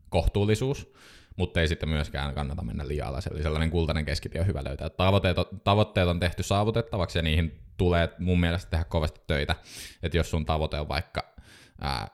kohtuullisuus, 0.09 0.93
mutta 1.35 1.61
ei 1.61 1.67
sitten 1.67 1.89
myöskään 1.89 2.33
kannata 2.33 2.63
mennä 2.63 2.87
liian 2.87 3.07
alas. 3.07 3.27
Eli 3.27 3.43
sellainen 3.43 3.69
kultainen 3.69 4.05
keskitie 4.05 4.41
on 4.41 4.47
hyvä 4.47 4.63
löytää. 4.63 4.89
Tavoitteet 4.89 5.37
on, 5.37 5.45
tavoitteet 5.63 6.07
on 6.07 6.19
tehty 6.19 6.43
saavutettavaksi 6.43 7.19
ja 7.19 7.23
niihin 7.23 7.59
tulee 7.77 8.09
mun 8.19 8.39
mielestä 8.39 8.69
tehdä 8.69 8.83
kovasti 8.83 9.21
töitä. 9.27 9.55
Että 10.03 10.17
jos 10.17 10.29
sun 10.29 10.45
tavoite 10.45 10.79
on 10.79 10.87
vaikka 10.87 11.33
ää, 11.81 12.07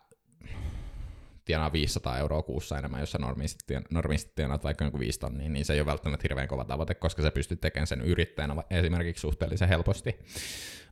tienaa 1.45 1.73
500 1.73 2.17
euroa 2.17 2.41
kuussa 2.41 2.77
enemmän, 2.77 2.99
jos 2.99 3.11
sä 3.11 3.17
normisti, 3.17 3.73
tien- 3.73 3.87
normisti 3.89 4.31
tienaat 4.35 4.63
vaikka 4.63 4.85
jonkun 4.85 4.99
5 4.99 5.19
tonnia, 5.19 5.49
niin 5.49 5.65
se 5.65 5.73
ei 5.73 5.79
ole 5.79 5.85
välttämättä 5.85 6.23
hirveän 6.23 6.47
kova 6.47 6.65
tavoite, 6.65 6.95
koska 6.95 7.21
sä 7.21 7.31
pystyt 7.31 7.61
tekemään 7.61 7.87
sen 7.87 8.01
yrittäjänä 8.01 8.63
esimerkiksi 8.69 9.21
suhteellisen 9.21 9.69
helposti. 9.69 10.19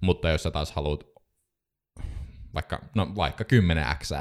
Mutta 0.01 0.29
jos 0.29 0.43
sä 0.43 0.51
taas 0.51 0.72
haluat 0.72 1.16
vaikka, 2.58 2.80
no 2.96 3.12
vaikka 3.16 3.44
10 3.44 3.86
x 4.00 4.12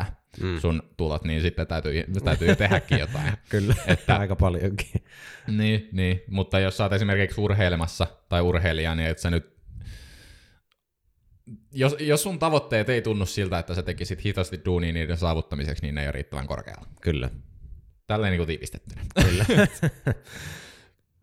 Mm. 0.43 0.61
sun 0.61 0.83
tulot, 0.97 1.25
niin 1.25 1.43
sitten 1.43 1.67
täytyy, 1.67 2.05
täytyy 2.25 2.57
tehdäkin 2.57 2.99
jotain. 3.05 3.33
Kyllä, 3.49 3.75
Että- 3.79 3.93
että 3.93 4.17
aika 4.17 4.37
paljonkin. 4.37 5.05
niin, 5.47 5.89
niin, 5.93 6.23
mutta 6.29 6.59
jos 6.61 6.77
sä 6.77 6.85
oot 6.85 6.93
esimerkiksi 6.93 7.41
urheilemassa 7.41 8.07
tai 8.29 8.41
urheilija, 8.41 8.95
niin 8.95 9.09
et 9.09 9.19
sä 9.19 9.31
nyt 9.31 9.57
jos, 11.73 11.97
jos 12.01 12.23
sun 12.23 12.39
tavoitteet 12.39 12.89
ei 12.89 13.03
tunnu 13.03 13.27
siltä, 13.27 13.59
että 13.59 13.75
sä 13.75 13.83
tekisit 13.83 14.25
hitaasti 14.25 14.61
duunia 14.65 14.93
niiden 14.93 15.17
saavuttamiseksi, 15.17 15.83
niin 15.83 15.95
ne 15.95 16.01
ei 16.01 16.07
ole 16.07 16.13
riittävän 16.13 16.47
korkealla. 16.47 16.87
Kyllä. 17.01 17.31
Tälleen 18.07 18.31
niin 18.31 18.39
kuin 18.39 18.47
tiivistettynä. 18.47 19.03
Kyllä. 19.23 19.45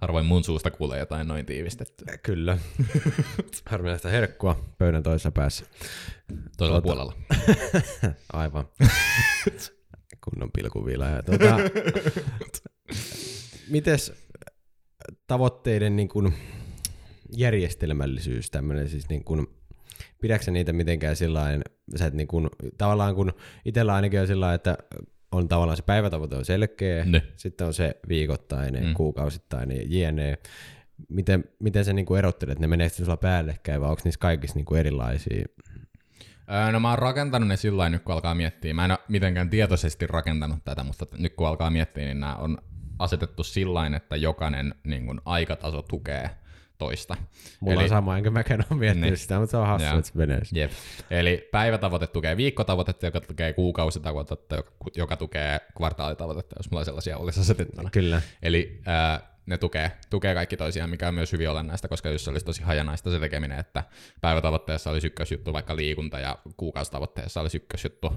Harvoin 0.04 0.26
mun 0.26 0.44
suusta 0.44 0.72
kuulee 0.72 1.00
jotain 1.00 1.28
noin 1.28 1.46
tiivistettyä. 1.46 2.18
Kyllä. 2.18 2.58
Harvinaista 3.66 4.10
herkkua 4.10 4.74
pöydän 4.78 5.04
toisessa 5.04 5.32
päässä. 5.32 5.66
Toisella 6.58 6.82
Tuota- 6.82 6.82
puolella. 6.82 7.14
Aivan. 8.34 8.66
Kunnon 10.24 10.52
pilkuvila. 10.52 11.06
Ja 11.06 11.24
tuota, 11.24 11.58
mites 13.70 14.14
tavoitteiden 15.28 15.96
niin 15.96 16.10
kuin 16.10 16.34
järjestelmällisyys, 17.38 18.52
tämmöinen 18.52 18.90
siis 18.90 19.10
niin 19.10 19.24
kuin, 19.24 19.48
pidätkö 20.22 20.52
niitä 20.52 20.74
mitenkään 20.74 21.16
sillä 21.16 21.46
sä 21.96 22.06
et 22.06 22.14
niin 22.14 22.28
kuin, 22.28 22.50
tavallaan 22.78 23.16
kun 23.16 23.34
itsellä 23.66 23.94
ainakin 23.94 24.22
on 24.22 24.28
sillä 24.28 24.54
että 24.54 24.78
on 25.34 25.48
tavallaan 25.48 25.78
se 25.78 25.84
päivätavoite 25.84 26.36
on 26.36 26.46
selkeä, 26.46 27.06
Ne. 27.06 27.22
sitten 27.36 27.68
on 27.68 27.74
se 27.74 27.96
viikoittainen, 28.10 28.86
Mm. 28.86 28.94
kuukausittainen, 28.94 29.92
jne. 29.92 30.38
Miten, 31.10 31.44
miten 31.60 31.86
sä 31.86 31.94
niinku 31.94 32.16
erottelet, 32.16 32.60
ne 32.60 32.68
menee 32.68 32.90
sitten 32.90 33.06
sulla 33.06 33.18
päällekkäin 33.18 33.82
vai 33.82 33.90
onko 33.90 34.02
niissä 34.06 34.20
kaikissa 34.20 34.56
niinku 34.56 34.76
erilaisia? 34.76 35.46
Öö, 36.52 36.72
no 36.72 36.80
mä 36.80 36.90
oon 36.90 37.00
rakentanut 37.00 37.48
ne 37.50 37.58
sillä 37.58 37.90
nyt 37.90 38.04
kun 38.04 38.14
alkaa 38.14 38.36
miettiä. 38.36 38.74
Mä 38.74 38.86
en 38.86 38.92
ole 38.92 39.00
mitenkään 39.08 39.50
tietoisesti 39.50 40.08
rakentanut 40.08 40.60
tätä, 40.66 40.84
mutta 40.84 41.06
nyt 41.18 41.34
kun 41.34 41.48
alkaa 41.48 41.70
miettiä, 41.70 42.06
niin 42.06 42.20
nämä 42.20 42.36
on 42.36 42.58
asetettu 43.00 43.44
sillä 43.44 43.88
että 43.96 44.16
jokainen 44.16 44.76
niin 44.84 45.06
kun, 45.06 45.22
aikataso 45.26 45.82
tukee 45.82 46.30
toista. 46.84 47.18
Mulla 47.60 47.74
Eli- 47.76 47.84
on 47.84 47.90
sama, 47.90 48.18
enkä 48.18 48.30
mäkään 48.30 48.64
ole 48.72 48.80
miettinyt 48.80 49.10
Niin. 49.10 49.18
sitä, 49.18 49.40
mutta 49.40 49.52
se 49.52 49.58
on 49.58 49.68
hassu, 49.68 49.88
että 49.98 50.12
se 50.12 50.18
menee. 50.18 50.42
Jep. 50.54 50.72
Eli 51.12 51.50
päivätavoite 51.52 52.08
tukee 52.08 52.38
viikkotavoitetta, 52.38 53.06
joka 53.06 53.22
tukee 53.22 53.54
kuukausitavoitetta, 53.54 54.56
joka, 54.56 54.72
joka 54.96 55.18
tukee 55.18 55.60
kvartaalitavoitetta, 55.78 56.56
jos 56.60 56.72
mulla 56.72 56.86
sellaisia 56.86 57.18
olisi 57.18 57.40
asetettuna. 57.40 57.90
Kyllä. 57.90 58.22
Eli 58.42 58.82
ää, 58.86 59.20
ne 59.46 59.58
tukee, 59.58 59.92
tukee 60.10 60.34
kaikki 60.34 60.58
toisiaan, 60.58 60.90
mikä 60.90 61.08
on 61.08 61.14
myös 61.14 61.32
hyvin 61.32 61.50
olennaista, 61.50 61.88
koska 61.88 62.10
jos 62.10 62.24
se 62.24 62.30
olisi 62.30 62.46
tosi 62.46 62.62
hajanaista 62.64 63.12
se 63.12 63.20
tekeminen, 63.20 63.60
että 63.60 63.84
päivätavoitteessa 64.22 64.92
olisi 64.92 65.08
ykkösjuttu 65.08 65.54
vaikka 65.54 65.76
liikunta 65.76 66.20
ja 66.20 66.38
kuukausitavoitteessa 66.58 67.42
olisi 67.42 67.58
ykkösjuttu 67.58 68.14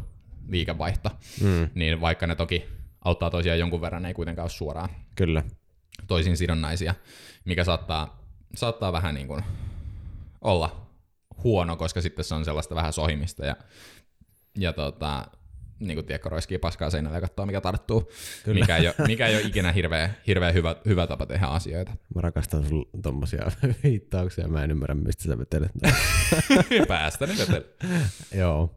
liikevaihto, 0.49 1.11
Mm, 1.41 1.69
niin 1.75 2.01
vaikka 2.01 2.27
ne 2.27 2.35
toki 2.35 2.65
auttaa 3.05 3.31
toisiaan 3.31 3.59
jonkun 3.59 3.81
verran, 3.81 4.03
ne 4.03 4.09
ei 4.09 4.15
kuitenkaan 4.15 4.45
ole 4.45 4.51
suoraan 4.51 4.89
kyllä. 5.15 5.43
toisiin 6.07 6.37
sidonnaisia, 6.37 6.95
mikä 7.45 7.65
saattaa, 7.65 8.26
saattaa 8.55 8.93
vähän 8.93 9.15
niin 9.15 9.27
kuin 9.27 9.45
olla 10.41 10.87
huono, 11.45 11.77
koska 11.77 12.01
sitten 12.01 12.25
se 12.25 12.35
on 12.35 12.45
sellaista 12.45 12.75
vähän 12.75 12.93
sohimista 12.93 13.47
ja, 13.47 13.57
ja 14.59 14.73
tota, 14.73 15.27
niin 15.81 15.97
kuin 15.97 16.07
tiedätkö, 16.07 16.29
roiskii 16.29 16.59
paskaa 16.59 16.91
seinälle 16.91 17.17
ja 17.17 17.21
katsoo, 17.21 17.47
mikä 17.47 17.61
tarttuu, 17.61 18.11
Kyllä. 18.45 18.61
mikä 18.61 18.77
ei, 18.77 18.89
ole, 18.89 18.95
mikä 19.09 19.27
ei 19.27 19.37
ole 19.37 19.43
ikinä 19.43 19.73
hirveä, 19.73 20.11
hirveä 20.27 20.53
hyvä, 20.53 20.77
hyvä 20.87 21.07
tapa 21.07 21.27
tehdä 21.27 21.47
asioita. 21.47 21.93
Mä 22.15 22.21
rakastan 22.21 22.69
sun 22.69 22.89
tommosia 23.03 23.51
viittauksia, 23.85 24.49
mä 24.49 24.65
en 24.65 24.71
ymmärrä, 24.71 24.95
mistä 24.95 25.25
sä 25.25 25.39
vetelet. 25.39 25.73
Päästä 26.89 27.27
nyt 27.27 27.39
vetellä. 27.39 27.67
Joo. 28.35 28.75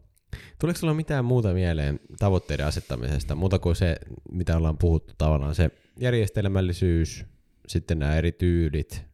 Tuleeko 0.60 0.80
sulla 0.80 0.94
mitään 0.94 1.26
muuta 1.26 1.54
mieleen 1.54 2.00
tavoitteiden 2.20 2.66
asettamisesta, 2.66 3.36
muuta 3.36 3.60
kuin 3.60 3.76
se, 3.76 3.96
mitä 4.32 4.58
ollaan 4.58 4.78
puhuttu 4.78 5.14
tavallaan, 5.18 5.56
se 5.56 5.72
järjestelmällisyys, 6.00 7.26
sitten 7.68 8.00
nämä 8.00 8.16
eri 8.16 8.32
tyylit, 8.32 9.09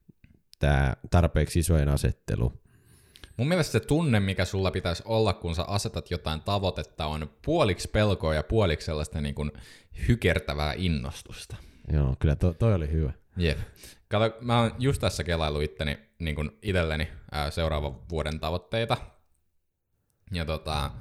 tämä 0.65 0.95
tarpeeksi 1.11 1.59
isojen 1.59 1.89
asettelu. 1.89 2.53
Mun 3.37 3.47
mielestä 3.47 3.71
se 3.71 3.79
tunne, 3.79 4.19
mikä 4.19 4.45
sulla 4.45 4.71
pitäisi 4.71 5.03
olla, 5.05 5.33
kun 5.33 5.55
sä 5.55 5.63
asetat 5.63 6.11
jotain 6.11 6.41
tavoitetta, 6.41 7.05
on 7.05 7.29
puoliksi 7.45 7.87
pelkoa 7.87 8.33
ja 8.33 8.43
puoliksi 8.43 8.85
sellaista 8.85 9.21
niin 9.21 9.35
kuin 9.35 9.51
hykertävää 10.07 10.73
innostusta. 10.77 11.55
Joo, 11.93 12.15
kyllä 12.19 12.35
to, 12.35 12.53
toi 12.53 12.73
oli 12.73 12.91
hyvä. 12.91 13.13
Jep. 13.37 13.57
Kato, 14.07 14.37
mä 14.41 14.61
oon 14.61 14.71
just 14.79 15.01
tässä 15.01 15.23
kelailu 15.23 15.61
itteni, 15.61 15.97
niin 16.19 16.35
kuin 16.35 16.51
itselleni 16.61 17.07
ää, 17.31 17.51
seuraavan 17.51 18.09
vuoden 18.09 18.39
tavoitteita. 18.39 18.97
Ja 20.31 20.45
tota, 20.45 20.91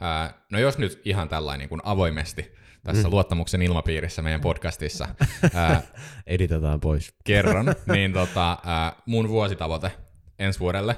ää, 0.00 0.44
no 0.52 0.58
jos 0.58 0.78
nyt 0.78 1.00
ihan 1.04 1.28
tällainen 1.28 1.58
niin 1.58 1.68
kuin 1.68 1.80
avoimesti 1.84 2.54
tässä 2.84 3.08
mm. 3.08 3.10
luottamuksen 3.10 3.62
ilmapiirissä 3.62 4.22
meidän 4.22 4.40
podcastissa 4.40 5.08
ää, 5.54 5.82
Editataan 6.26 6.80
pois. 6.80 7.14
kerron, 7.24 7.66
niin 7.92 8.12
tota, 8.12 8.58
ää, 8.64 8.92
mun 9.06 9.28
vuositavoite 9.28 9.92
ensi 10.38 10.60
vuodelle 10.60 10.96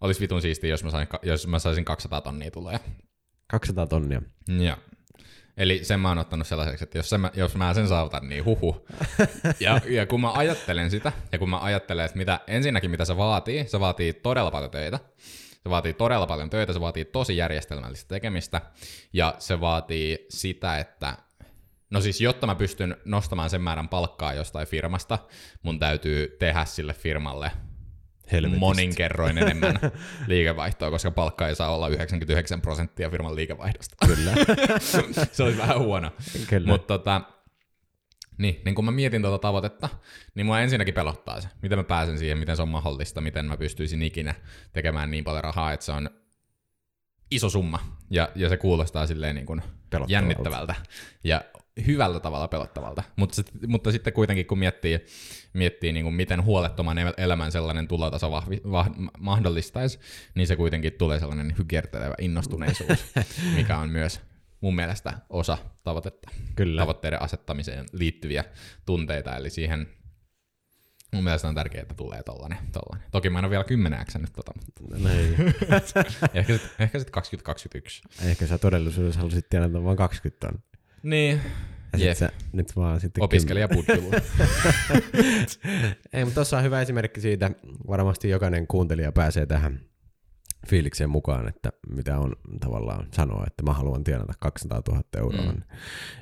olisi 0.00 0.20
vitun 0.20 0.42
siistiä, 0.42 0.70
jos 0.70 0.84
mä, 0.84 0.90
sain, 0.90 1.08
jos 1.22 1.46
mä 1.46 1.58
saisin 1.58 1.84
200 1.84 2.20
tonnia 2.20 2.50
tuloja. 2.50 2.78
200 3.50 3.86
tonnia. 3.86 4.22
Joo. 4.48 4.76
Eli 5.56 5.84
sen 5.84 6.00
mä 6.00 6.08
oon 6.08 6.18
ottanut 6.18 6.46
sellaiseksi, 6.46 6.84
että 6.84 6.98
jos, 6.98 7.10
sen 7.10 7.20
mä, 7.20 7.30
jos 7.34 7.56
mä 7.56 7.74
sen 7.74 7.88
saavutan, 7.88 8.28
niin 8.28 8.44
huhu. 8.44 8.86
Ja, 9.60 9.80
ja 9.88 10.06
kun 10.06 10.20
mä 10.20 10.32
ajattelen 10.32 10.90
sitä, 10.90 11.12
ja 11.32 11.38
kun 11.38 11.50
mä 11.50 11.58
ajattelen, 11.58 12.04
että 12.04 12.18
mitä, 12.18 12.40
ensinnäkin 12.46 12.90
mitä 12.90 13.04
se 13.04 13.16
vaatii, 13.16 13.68
se 13.68 13.80
vaatii 13.80 14.12
todella 14.12 14.50
paljon 14.50 14.70
töitä. 14.70 14.98
Se 15.62 15.70
vaatii 15.70 15.94
todella 15.94 16.26
paljon 16.26 16.50
töitä, 16.50 16.72
se 16.72 16.80
vaatii 16.80 17.04
tosi 17.04 17.36
järjestelmällistä 17.36 18.08
tekemistä, 18.08 18.60
ja 19.12 19.34
se 19.38 19.60
vaatii 19.60 20.26
sitä, 20.30 20.78
että 20.78 21.16
No 21.90 22.00
siis, 22.00 22.20
jotta 22.20 22.46
mä 22.46 22.54
pystyn 22.54 22.96
nostamaan 23.04 23.50
sen 23.50 23.62
määrän 23.62 23.88
palkkaa 23.88 24.34
jostain 24.34 24.66
firmasta, 24.66 25.18
mun 25.62 25.78
täytyy 25.78 26.36
tehdä 26.38 26.64
sille 26.64 26.94
firmalle 26.94 27.50
Helvetistä. 28.32 28.60
monin 28.60 28.94
kerroin 28.94 29.38
enemmän 29.38 29.78
liikevaihtoa, 30.26 30.90
koska 30.90 31.10
palkka 31.10 31.48
ei 31.48 31.54
saa 31.56 31.74
olla 31.74 31.88
99 31.88 32.60
prosenttia 32.60 33.10
firman 33.10 33.36
liikevaihdosta. 33.36 34.06
Kyllä. 34.06 34.32
se 35.32 35.42
olisi 35.42 35.58
vähän 35.58 35.78
huono. 35.78 36.10
Kyllä. 36.48 36.66
Mutta 36.68 36.98
tota, 36.98 37.20
niin, 38.38 38.60
niin 38.64 38.74
kun 38.74 38.84
mä 38.84 38.90
mietin 38.90 39.22
tuota 39.22 39.38
tavoitetta, 39.38 39.88
niin 40.34 40.46
mua 40.46 40.60
ensinnäkin 40.60 40.94
pelottaa 40.94 41.40
se, 41.40 41.48
miten 41.62 41.78
mä 41.78 41.84
pääsen 41.84 42.18
siihen, 42.18 42.38
miten 42.38 42.56
se 42.56 42.62
on 42.62 42.68
mahdollista, 42.68 43.20
miten 43.20 43.46
mä 43.46 43.56
pystyisin 43.56 44.02
ikinä 44.02 44.34
tekemään 44.72 45.10
niin 45.10 45.24
paljon 45.24 45.44
rahaa, 45.44 45.72
että 45.72 45.86
se 45.86 45.92
on 45.92 46.10
iso 47.30 47.50
summa, 47.50 47.96
ja, 48.10 48.28
ja 48.34 48.48
se 48.48 48.56
kuulostaa 48.56 49.06
silleen 49.06 49.34
niin 49.34 49.46
kuin 49.46 49.62
jännittävältä. 50.08 50.74
Ja, 51.24 51.44
hyvällä 51.86 52.20
tavalla 52.20 52.48
pelottavalta. 52.48 53.02
Mutta, 53.16 53.42
mutta 53.66 53.92
sitten 53.92 54.12
kuitenkin 54.12 54.46
kun 54.46 54.58
miettii, 54.58 55.00
miettii 55.52 55.92
niin 55.92 56.04
kuin 56.04 56.14
miten 56.14 56.44
huolettoman 56.44 56.98
el- 56.98 57.14
elämän 57.16 57.52
sellainen 57.52 57.88
tulotaso 57.88 58.30
vahvi, 58.30 58.60
vah, 58.70 58.90
mahdollistaisi, 59.18 59.98
niin 60.34 60.46
se 60.46 60.56
kuitenkin 60.56 60.92
tulee 60.92 61.18
sellainen 61.20 61.54
hykertelevä 61.58 62.14
innostuneisuus, 62.20 62.98
mikä 63.56 63.78
on 63.78 63.88
myös 63.90 64.20
mun 64.60 64.74
mielestä 64.74 65.18
osa 65.30 65.58
tavoitetta, 65.84 66.30
Kyllä. 66.56 66.82
tavoitteiden 66.82 67.22
asettamiseen 67.22 67.86
liittyviä 67.92 68.44
tunteita, 68.86 69.36
eli 69.36 69.50
siihen 69.50 69.88
mun 71.14 71.24
mielestä 71.24 71.48
on 71.48 71.54
tärkeää, 71.54 71.82
että 71.82 71.94
tulee 71.94 72.22
tollanen. 72.22 72.58
tollanen. 72.72 73.08
Toki 73.10 73.30
mä 73.30 73.38
en 73.38 73.44
ole 73.44 73.50
vielä 73.50 73.64
kymmenääksä 73.64 74.18
nyt 74.18 74.32
tota, 74.32 74.52
mutta 74.56 74.98
No 74.98 75.08
ei. 75.08 75.34
ehkä 76.34 76.52
sitten 76.52 76.70
ehkä 76.78 76.98
sit 76.98 77.10
2021. 77.10 78.02
Ehkä 78.24 78.46
sä 78.46 78.58
todellisuudessa 78.58 79.20
halusit 79.20 79.48
tienata 79.48 79.84
vain 79.84 79.96
20 79.96 80.46
tonnia. 80.46 80.67
Niin, 81.02 81.40
Ja 81.92 81.98
Jep. 81.98 82.08
sit 82.08 82.18
sä 82.18 82.32
nyt 82.52 82.76
vaan 82.76 83.00
sitten 83.00 83.24
opiskelija. 83.24 83.68
Ei, 86.12 86.24
mutta 86.24 86.34
tuossa 86.34 86.58
on 86.58 86.62
hyvä 86.62 86.80
esimerkki 86.80 87.20
siitä. 87.20 87.50
Varmasti 87.88 88.28
jokainen 88.28 88.66
kuuntelija 88.66 89.12
pääsee 89.12 89.46
tähän 89.46 89.80
fiilikseen 90.68 91.10
mukaan, 91.10 91.48
että 91.48 91.72
mitä 91.88 92.18
on 92.18 92.32
tavallaan 92.60 93.08
sanoa, 93.14 93.44
että 93.46 93.62
mä 93.62 93.72
haluan 93.72 94.04
tienata 94.04 94.32
200 94.40 94.82
000 94.88 95.02
euroa. 95.16 95.52
Mm. 95.52 95.62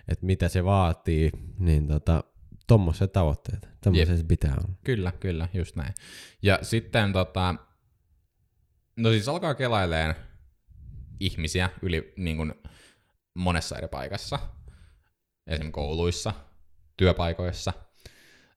Että 0.09 0.26
mitä 0.26 0.49
se 0.49 0.64
vaatii, 0.64 1.30
niin 1.59 1.88
tota, 1.88 2.25
tommoset 2.66 3.12
tavoitteet. 3.12 3.68
Tommoset 3.85 4.18
se 4.18 4.25
pitää 4.25 4.54
olla. 4.54 4.76
Kyllä, 4.85 5.12
kyllä, 5.21 5.49
just 5.54 5.76
näin. 5.76 5.95
Ja 6.42 6.59
sitten 6.62 7.12
tota, 7.12 7.54
no 8.97 9.11
siis 9.11 9.28
alkaa 9.28 9.54
kelaileen 9.54 10.14
ihmisiä 11.21 11.71
yli 11.83 12.12
niin 12.16 12.37
kuin 12.37 12.54
monessa 13.35 13.78
eri 13.78 13.88
paikassa, 13.88 14.38
esimerkiksi 15.47 15.73
kouluissa, 15.73 16.33
työpaikoissa, 16.97 17.73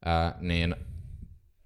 ää, 0.06 0.38
niin 0.40 0.76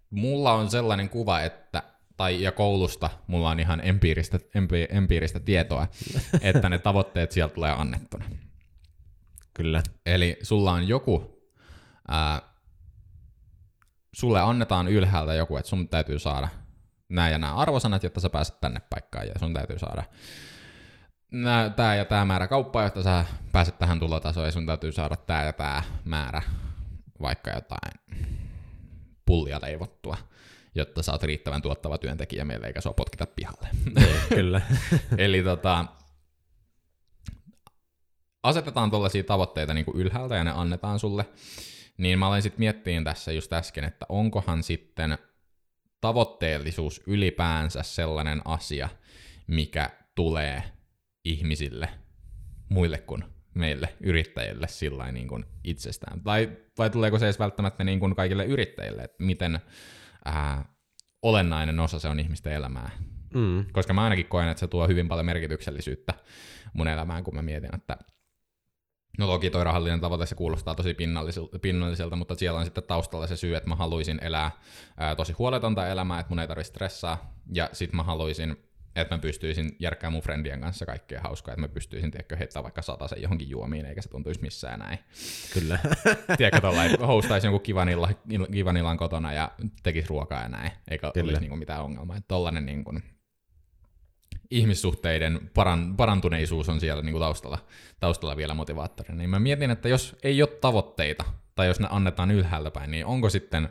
mulla 0.10 0.54
on 0.54 0.70
sellainen 0.70 1.10
kuva, 1.10 1.42
että 1.42 1.84
tai 2.18 2.42
ja 2.42 2.52
koulusta 2.52 3.10
mulla 3.28 3.50
on 3.50 3.60
ihan 3.60 3.82
empiiristä, 3.84 4.40
empi, 4.56 4.88
empiiristä 4.90 5.40
tietoa, 5.40 5.88
että 6.42 6.70
ne 6.70 6.80
tavoitteet 6.80 7.32
sieltä 7.32 7.54
tulee 7.54 7.72
annettuna. 7.72 8.26
Kyllä. 9.54 9.84
Eli 10.06 10.38
sulla 10.42 10.72
on 10.72 10.88
joku, 10.88 11.44
ää, 12.08 12.42
sulle 14.14 14.42
annetaan 14.42 14.88
ylhäältä 14.88 15.34
joku, 15.34 15.58
että 15.58 15.70
sun 15.70 15.90
täytyy 15.90 16.20
saada 16.20 16.48
nämä 17.10 17.30
ja 17.30 17.38
nämä 17.38 17.56
arvosanat, 17.56 18.04
jotta 18.04 18.20
sä 18.20 18.30
pääset 18.30 18.62
tänne 18.62 18.82
paikkaan, 18.90 19.28
ja 19.28 19.34
sun 19.40 19.54
täytyy 19.54 19.80
saada 19.80 20.04
nää, 21.34 21.70
tää 21.70 21.96
ja 21.96 22.06
tää 22.06 22.26
määrä 22.26 22.48
kauppaa, 22.48 22.84
jotta 22.84 23.04
sä 23.04 23.26
pääset 23.52 23.80
tähän 23.80 24.00
tulotasoon, 24.00 24.46
ja 24.46 24.52
sun 24.52 24.66
täytyy 24.66 24.92
saada 24.92 25.16
tää 25.16 25.46
ja 25.46 25.54
tää 25.54 25.84
määrä, 26.06 26.42
vaikka 27.22 27.52
jotain 27.52 27.92
pullia 29.26 29.60
leivottua, 29.62 30.18
jotta 30.76 31.04
sä 31.04 31.12
oot 31.12 31.24
riittävän 31.24 31.62
tuottava 31.62 31.98
työntekijä 31.98 32.46
meille, 32.46 32.68
eikä 32.68 32.82
sua 32.82 32.94
potkita 32.94 33.26
pihalle. 33.26 33.68
Kyllä. 34.30 34.62
Eli 35.18 35.44
tota, 35.44 35.86
asetetaan 38.44 38.92
tuollaisia 38.92 39.24
tavoitteita 39.24 39.74
niin 39.74 39.86
kuin 39.86 39.98
ylhäältä 39.98 40.36
ja 40.36 40.44
ne 40.44 40.52
annetaan 40.56 41.00
sulle, 41.00 41.26
niin 41.98 42.20
mä 42.20 42.28
aloin 42.28 42.42
sitten 42.42 42.60
miettiin 42.60 43.04
tässä 43.04 43.32
just 43.32 43.54
äsken, 43.54 43.84
että 43.84 44.06
onkohan 44.10 44.64
sitten 44.64 45.18
tavoitteellisuus 46.02 47.02
ylipäänsä 47.08 47.84
sellainen 47.84 48.42
asia, 48.46 48.90
mikä 49.48 49.90
tulee 50.16 50.73
ihmisille, 51.26 51.90
muille 52.70 52.98
kuin 52.98 53.24
meille 53.54 53.94
yrittäjille 54.02 54.68
sillä 54.68 55.12
niin 55.12 55.28
kuin 55.28 55.46
itsestään. 55.64 56.22
Tai, 56.24 56.58
vai 56.78 56.90
tuleeko 56.90 57.20
se 57.20 57.26
edes 57.26 57.40
välttämättä 57.40 57.84
niin 57.84 58.00
kuin 58.00 58.16
kaikille 58.16 58.46
yrittäjille, 58.46 59.04
että 59.04 59.24
miten 59.24 59.60
ää, 60.26 60.66
olennainen 61.22 61.80
osa 61.80 62.00
se 62.00 62.08
on 62.08 62.20
ihmisten 62.20 62.54
elämää 62.54 62.92
Mm. 63.34 63.66
koska 63.72 63.94
mä 63.94 64.04
ainakin 64.04 64.26
koen, 64.26 64.50
että 64.50 64.60
se 64.60 64.68
tuo 64.68 64.88
hyvin 64.88 65.08
paljon 65.08 65.26
merkityksellisyyttä 65.26 66.14
mun 66.74 66.88
elämään, 66.88 67.24
kun 67.24 67.36
mä 67.36 67.42
mietin, 67.42 67.76
että 67.76 67.98
no 69.18 69.28
toki 69.28 69.50
toi 69.50 69.64
rahallinen 69.64 70.00
tavoite, 70.00 70.26
se 70.26 70.36
kuulostaa 70.36 70.76
tosi 70.76 70.94
pinnalliselta, 70.94 71.60
pinnalliselta 71.60 72.16
mutta 72.16 72.36
siellä 72.36 72.60
on 72.60 72.66
sitten 72.66 72.84
taustalla 72.84 73.28
se 73.28 73.36
syy, 73.36 73.56
että 73.56 73.70
mä 73.70 73.76
haluaisin 73.76 74.20
elää 74.24 74.52
ää, 74.98 75.16
tosi 75.16 75.34
huoletonta 75.34 75.88
elämää, 75.88 76.20
että 76.20 76.30
mun 76.30 76.40
ei 76.40 76.48
tarvitse 76.48 76.70
stressaa, 76.70 77.42
ja 77.54 77.70
sit 77.74 77.94
mä 77.94 78.04
haluaisin 78.04 78.58
että 78.96 79.16
mä 79.16 79.20
pystyisin 79.20 79.76
järkkää 79.80 80.10
mun 80.10 80.22
friendien 80.22 80.62
kanssa 80.62 80.86
kaikkea 80.86 81.22
hauskaa, 81.22 81.54
että 81.54 81.62
mä 81.62 81.68
pystyisin 81.68 82.12
tiedätkö, 82.12 82.38
heittää 82.38 82.64
vaikka 82.64 82.82
sen 82.82 83.22
johonkin 83.22 83.50
juomiin, 83.50 83.86
eikä 83.86 84.02
se 84.02 84.10
tuntuisi 84.10 84.42
missään 84.42 84.80
näin. 84.80 85.00
Kyllä. 85.54 85.80
Tiedätkö, 86.38 86.62
tuolla 86.62 87.08
hostaisi 87.08 87.48
jonkun 87.48 87.62
kivan, 87.62 87.90
illa, 87.90 88.10
kivan 88.52 88.78
illan 88.78 88.98
kotona 88.98 89.34
ja 89.34 89.52
tekisi 89.84 90.10
ruokaa 90.10 90.42
ja 90.42 90.50
näin, 90.50 90.72
eikä 90.88 91.12
Kyllä. 91.14 91.30
olisi 91.30 91.42
niinku 91.42 91.56
mitään 91.56 91.84
ongelmaa. 91.84 92.18
Että 92.18 92.28
tollanen 92.28 92.66
niinku 92.66 92.94
ihmissuhteiden 94.52 95.52
paran, 95.54 95.96
parantuneisuus 95.98 96.70
on 96.70 96.80
siellä 96.80 97.02
niinku 97.02 97.20
taustalla, 97.20 97.58
taustalla 98.00 98.38
vielä 98.38 98.54
motivaattorina. 98.54 99.18
Niin 99.18 99.30
mä 99.30 99.40
mietin, 99.40 99.72
että 99.72 99.90
jos 99.90 100.16
ei 100.24 100.42
ole 100.42 100.50
tavoitteita, 100.62 101.24
tai 101.56 101.68
jos 101.68 101.80
ne 101.80 101.88
annetaan 101.92 102.32
ylhäältä 102.32 102.72
päin, 102.72 102.92
niin 102.92 103.06
onko 103.06 103.30
sitten 103.30 103.70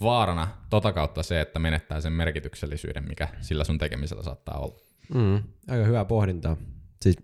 vaarana 0.00 0.48
tota 0.70 0.92
kautta 0.92 1.22
se, 1.22 1.40
että 1.40 1.58
menettää 1.58 2.00
sen 2.00 2.12
merkityksellisyyden, 2.12 3.08
mikä 3.08 3.28
sillä 3.40 3.64
sun 3.64 3.78
tekemisellä 3.78 4.22
saattaa 4.22 4.58
olla. 4.58 4.78
Mm. 5.14 5.42
Aika 5.68 5.84
hyvää 5.84 6.04
pohdintaa. 6.04 6.56
Siis 7.02 7.16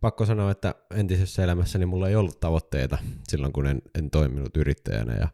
pakko 0.00 0.26
sanoa, 0.26 0.50
että 0.50 0.74
entisessä 0.94 1.44
elämässäni 1.44 1.86
mulla 1.86 2.08
ei 2.08 2.16
ollut 2.16 2.40
tavoitteita 2.40 2.98
silloin, 3.28 3.52
kun 3.52 3.66
en, 3.66 3.82
en 3.98 4.10
toiminut 4.10 4.56
yrittäjänä 4.56 5.14
ja 5.14 5.28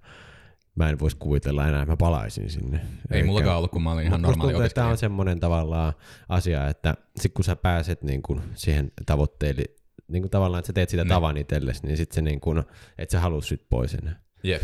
mä 0.75 0.89
en 0.89 0.99
voisi 0.99 1.17
kuvitella 1.17 1.69
enää, 1.69 1.83
että 1.83 1.93
mä 1.93 1.97
palaisin 1.97 2.51
sinne. 2.51 2.81
Ei 3.11 3.23
mullakaan 3.23 3.57
ollut, 3.57 3.71
kun 3.71 3.83
mä 3.83 3.93
olin 3.93 4.07
ihan 4.07 4.23
normaali 4.23 4.53
tuntuu, 4.53 4.69
tämä 4.75 4.89
on 4.89 4.99
semmoinen 4.99 5.41
tavallaan 5.41 5.93
asia, 6.29 6.69
että 6.69 6.95
sit 7.17 7.33
kun 7.35 7.45
sä 7.45 7.57
pääset 7.57 8.03
niin 8.03 8.23
kun 8.23 8.43
siihen 8.55 8.93
tavoitteelle, 9.07 9.65
niin 10.09 10.23
kuin 10.23 10.31
tavallaan, 10.31 10.59
että 10.59 10.66
sä 10.66 10.73
teet 10.73 10.88
sitä 10.88 11.05
Ne. 11.05 11.09
tavan 11.09 11.37
itsellesi, 11.37 11.87
niin 11.87 11.97
sit 11.97 12.12
se 12.12 12.23
niin 12.23 12.40
kuin, 12.40 12.59
että 12.99 13.12
sä 13.12 13.21
halus 13.21 13.49
sit 13.49 13.62
pois 13.69 13.95
enää. 13.95 14.21
Jep. 14.42 14.62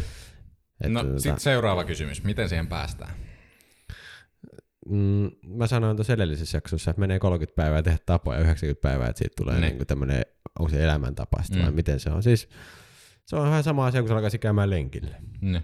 Että 0.81 0.89
No 0.89 1.01
tota- 1.03 1.19
sitten 1.21 1.41
seuraava 1.41 1.85
kysymys. 1.85 2.25
Miten 2.25 2.49
siihen 2.49 2.67
päästään? 2.67 3.15
Mm, 4.89 5.31
mä 5.47 5.67
sanoin 5.67 5.97
tuossa 5.97 6.13
edellisessä 6.13 6.57
jaksossa, 6.57 6.91
että 6.91 7.01
menee 7.01 7.19
30 7.19 7.57
päivää 7.57 7.83
tehdä 7.83 7.99
tapoja 8.07 8.39
ja 8.39 8.43
90 8.45 8.83
päivää, 8.89 9.09
että 9.09 9.19
siitä 9.19 9.35
tulee 9.37 9.61
Ne. 9.61 9.71
niin 9.71 9.87
tämmöinen, 9.87 10.23
onko 10.59 10.69
se 10.71 10.85
elämäntapa 10.85 11.43
sitten 11.43 11.59
Mm. 11.59 11.65
vai 11.65 11.73
miten 11.73 12.01
se 12.01 12.11
on. 12.11 12.23
Siis 12.23 12.49
se 13.27 13.37
on 13.37 13.43
vähän 13.47 13.63
sama 13.65 13.87
asia, 13.87 14.01
kun 14.03 14.09
sä 14.09 14.15
alkaisit 14.15 14.41
käymään 14.41 14.71
lenkille. 14.71 15.17
Ne. 15.41 15.63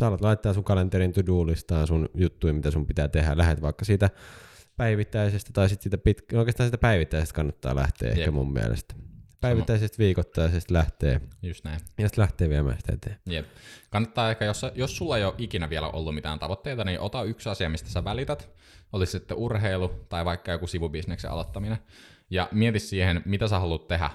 Sä 0.00 0.06
alat 0.06 0.20
laittaa 0.20 0.54
sun 0.54 0.64
kalenterin 0.64 1.12
to-do-listaan 1.12 1.86
sun 1.86 2.08
juttuja, 2.14 2.52
mitä 2.52 2.70
sun 2.70 2.86
pitää 2.86 3.08
tehdä. 3.08 3.36
Lähet 3.36 3.62
vaikka 3.62 3.84
siitä 3.84 4.10
päivittäisestä 4.76 5.50
tai 5.52 5.68
sitten 5.68 5.82
siitä 5.82 5.98
pit... 5.98 6.22
no 6.32 6.38
oikeastaan 6.38 6.66
sitä 6.66 6.78
päivittäisestä 6.78 7.34
kannattaa 7.36 7.76
lähteä 7.76 8.08
ehkä 8.10 8.20
Jep. 8.22 8.34
mun 8.34 8.52
mielestä. 8.52 8.94
Päivittäisestä 9.40 9.98
viikoittaisesta 9.98 10.74
lähtee 10.74 11.20
Just 11.42 11.64
näin. 11.64 11.80
ja 11.98 12.08
sitten 12.08 12.22
lähtee 12.22 12.48
viemään 12.48 12.76
sitä 12.80 12.92
eteen. 12.92 13.18
Jep. 13.26 13.46
Kannattaa 13.90 14.30
ehkä, 14.30 14.44
jos, 14.44 14.66
jos 14.74 14.96
sulla 14.96 15.18
ei 15.18 15.24
ole 15.24 15.34
ikinä 15.38 15.70
vielä 15.70 15.88
ollut 15.88 16.14
mitään 16.14 16.38
tavoitteita, 16.38 16.84
niin 16.84 17.00
ota 17.00 17.22
yksi 17.22 17.48
asia, 17.48 17.68
mistä 17.68 17.90
sä 17.90 18.04
välität. 18.04 18.50
Olisi 18.92 19.12
sitten 19.12 19.36
urheilu 19.36 19.88
tai 20.08 20.24
vaikka 20.24 20.52
joku 20.52 20.66
sivubisneksen 20.66 21.30
aloittaminen. 21.30 21.78
Ja 22.30 22.48
mieti 22.52 22.78
siihen, 22.78 23.22
mitä 23.24 23.48
sä 23.48 23.58
haluat 23.58 23.88
tehdä. 23.88 24.10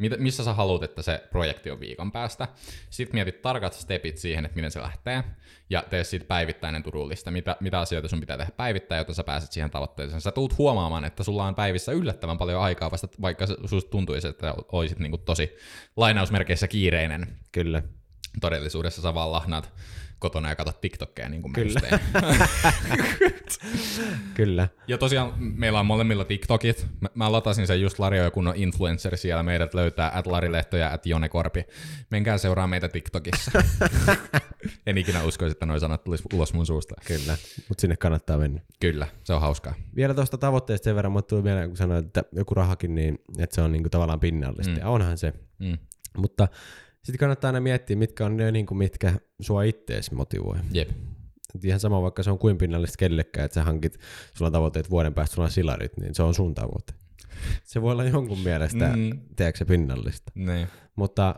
Mitä, 0.00 0.16
missä 0.16 0.44
sä 0.44 0.52
haluat, 0.52 0.82
että 0.82 1.02
se 1.02 1.22
projekti 1.30 1.70
on 1.70 1.80
viikon 1.80 2.12
päästä. 2.12 2.48
Sitten 2.90 3.16
mietit 3.16 3.42
tarkat 3.42 3.72
stepit 3.72 4.18
siihen, 4.18 4.44
että 4.44 4.56
miten 4.56 4.70
se 4.70 4.80
lähtee. 4.80 5.24
Ja 5.70 5.84
tee 5.90 6.04
siitä 6.04 6.26
päivittäinen 6.26 6.82
turullista, 6.82 7.30
mitä, 7.30 7.56
mitä 7.60 7.80
asioita 7.80 8.08
sun 8.08 8.20
pitää 8.20 8.36
tehdä 8.36 8.52
päivittäin, 8.56 8.98
jotta 8.98 9.14
sä 9.14 9.24
pääset 9.24 9.52
siihen 9.52 9.70
tavoitteeseen. 9.70 10.20
Sä 10.20 10.32
tuut 10.32 10.58
huomaamaan, 10.58 11.04
että 11.04 11.22
sulla 11.22 11.44
on 11.44 11.54
päivissä 11.54 11.92
yllättävän 11.92 12.38
paljon 12.38 12.62
aikaa 12.62 12.90
vasta, 12.90 13.08
vaikka 13.20 13.46
susta 13.64 13.90
tuntuisi, 13.90 14.28
että 14.28 14.54
olisit 14.72 14.98
niinku 14.98 15.18
tosi 15.18 15.56
lainausmerkeissä 15.96 16.68
kiireinen 16.68 17.38
Kyllä. 17.52 17.82
Todellisuudessa 18.40 19.02
sä 19.02 19.14
vaan 19.14 19.32
lahnaat 19.32 19.72
kotona 20.20 20.48
ja 20.48 20.56
katsot 20.56 20.80
TikTokia 20.80 21.28
niin 21.28 21.42
kuin 21.42 21.52
Kyllä. 21.52 21.80
Kyllä. 24.34 24.68
Ja 24.88 24.98
tosiaan 24.98 25.32
meillä 25.38 25.80
on 25.80 25.86
molemmilla 25.86 26.24
TikTokit. 26.24 26.86
Mä, 27.00 27.08
mä 27.14 27.32
latasin 27.32 27.66
sen 27.66 27.80
just 27.80 27.98
Lario 27.98 28.24
ja 28.24 28.30
kunnon 28.30 28.56
influencer 28.56 29.16
siellä. 29.16 29.42
Meidät 29.42 29.74
löytää 29.74 30.10
at 30.14 30.26
Lari 30.26 30.52
Lehto 30.52 30.76
ja 30.76 30.92
at 30.92 31.06
Jone 31.06 31.28
Korpi. 31.28 31.64
Menkää 32.10 32.38
seuraa 32.38 32.66
meitä 32.66 32.88
TikTokissa. 32.88 33.50
en 34.86 34.98
ikinä 34.98 35.22
uskoisi, 35.22 35.52
että 35.52 35.66
noin 35.66 35.80
sanat 35.80 36.04
tulisi 36.04 36.24
ulos 36.34 36.54
mun 36.54 36.66
suusta. 36.66 36.94
Kyllä. 37.06 37.36
Mutta 37.68 37.80
sinne 37.80 37.96
kannattaa 37.96 38.38
mennä. 38.38 38.60
Kyllä, 38.80 39.06
se 39.24 39.32
on 39.32 39.40
hauskaa. 39.40 39.74
Vielä 39.96 40.14
tuosta 40.14 40.38
tavoitteesta 40.38 40.84
sen 40.84 40.96
verran, 40.96 41.12
mutta 41.12 41.28
tuli 41.28 41.42
mieleen, 41.42 41.68
kun 41.68 41.76
sanoit, 41.76 42.06
että 42.06 42.24
joku 42.32 42.54
rahakin, 42.54 42.94
niin 42.94 43.18
että 43.38 43.54
se 43.54 43.62
on 43.62 43.72
niinku 43.72 43.88
tavallaan 43.88 44.20
pinnallista. 44.20 44.72
Mm. 44.72 44.78
Ja 44.78 44.88
onhan 44.88 45.18
se. 45.18 45.32
Mm. 45.58 45.78
Mutta 46.16 46.48
sitten 47.04 47.18
kannattaa 47.18 47.48
aina 47.48 47.60
miettiä, 47.60 47.96
mitkä 47.96 48.26
on 48.26 48.36
ne, 48.36 48.52
niinku, 48.52 48.74
mitkä 48.74 49.12
sua 49.40 49.62
ittees 49.62 50.10
motivoi. 50.12 50.56
Jep. 50.72 50.90
Et 51.54 51.64
ihan 51.64 51.80
sama, 51.80 52.02
vaikka 52.02 52.22
se 52.22 52.30
on 52.30 52.38
kuin 52.38 52.58
pinnallista 52.58 52.96
kellekään, 52.98 53.44
että 53.44 53.54
sä 53.54 53.64
hankit, 53.64 53.98
sulla 54.34 54.46
on 54.48 54.52
tavoitteet 54.52 54.90
vuoden 54.90 55.14
päästä, 55.14 55.34
sulla 55.34 55.46
on 55.46 55.52
silarit, 55.52 55.92
niin 56.00 56.14
se 56.14 56.22
on 56.22 56.34
sun 56.34 56.54
tavoite. 56.54 56.92
Se 57.64 57.82
voi 57.82 57.92
olla 57.92 58.04
jonkun 58.04 58.38
mielestä, 58.38 58.92
Mm. 58.96 59.20
tiedätkö 59.36 59.58
se 59.58 59.64
pinnallista. 59.64 60.32
Niin. 60.34 60.66
Mutta 60.96 61.34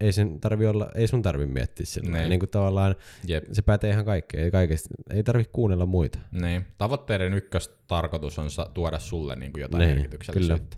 ei, 0.00 0.12
sen 0.12 0.40
tarvi 0.40 0.66
olla, 0.66 0.90
ei 0.94 1.06
sun 1.06 1.22
tarvi 1.22 1.46
miettiä 1.46 1.86
sillä. 1.86 2.10
Niin. 2.10 2.18
Niin. 2.18 2.28
niin 2.30 2.40
kuin 2.40 2.50
tavallaan 2.50 2.94
Jep. 3.26 3.44
se 3.52 3.62
pätee 3.62 3.90
ihan 3.90 4.04
kaikkeen. 4.04 4.44
Ei, 4.44 4.50
kaikesta, 4.50 4.88
ei 5.10 5.22
tarvi 5.22 5.44
kuunnella 5.52 5.86
muita. 5.86 6.18
Niin. 6.32 6.66
Tavoitteiden 6.78 7.34
ykköstarkoitus 7.34 8.38
on 8.38 8.50
sa- 8.50 8.70
tuoda 8.74 8.98
sulle 8.98 9.36
niin 9.36 9.52
kuin 9.52 9.62
jotain 9.62 9.80
Niin, 9.80 9.96
merkityksellisyyttä. 9.96 10.76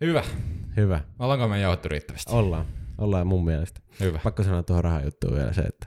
Hyvä. 0.00 0.24
Hyvä. 0.76 1.00
Ollaanko 1.18 1.48
me 1.48 1.60
jauhettu 1.60 1.88
riittävästi? 1.88 2.32
Ollaan. 2.32 2.66
Ollaan 2.98 3.26
mun 3.26 3.44
mielestä. 3.44 3.80
Hyvä. 4.00 4.20
Pakko 4.24 4.42
sanoa 4.42 4.62
tuohon 4.62 4.84
rahajuttuun 4.84 5.34
vielä 5.34 5.52
se, 5.52 5.60
että 5.60 5.86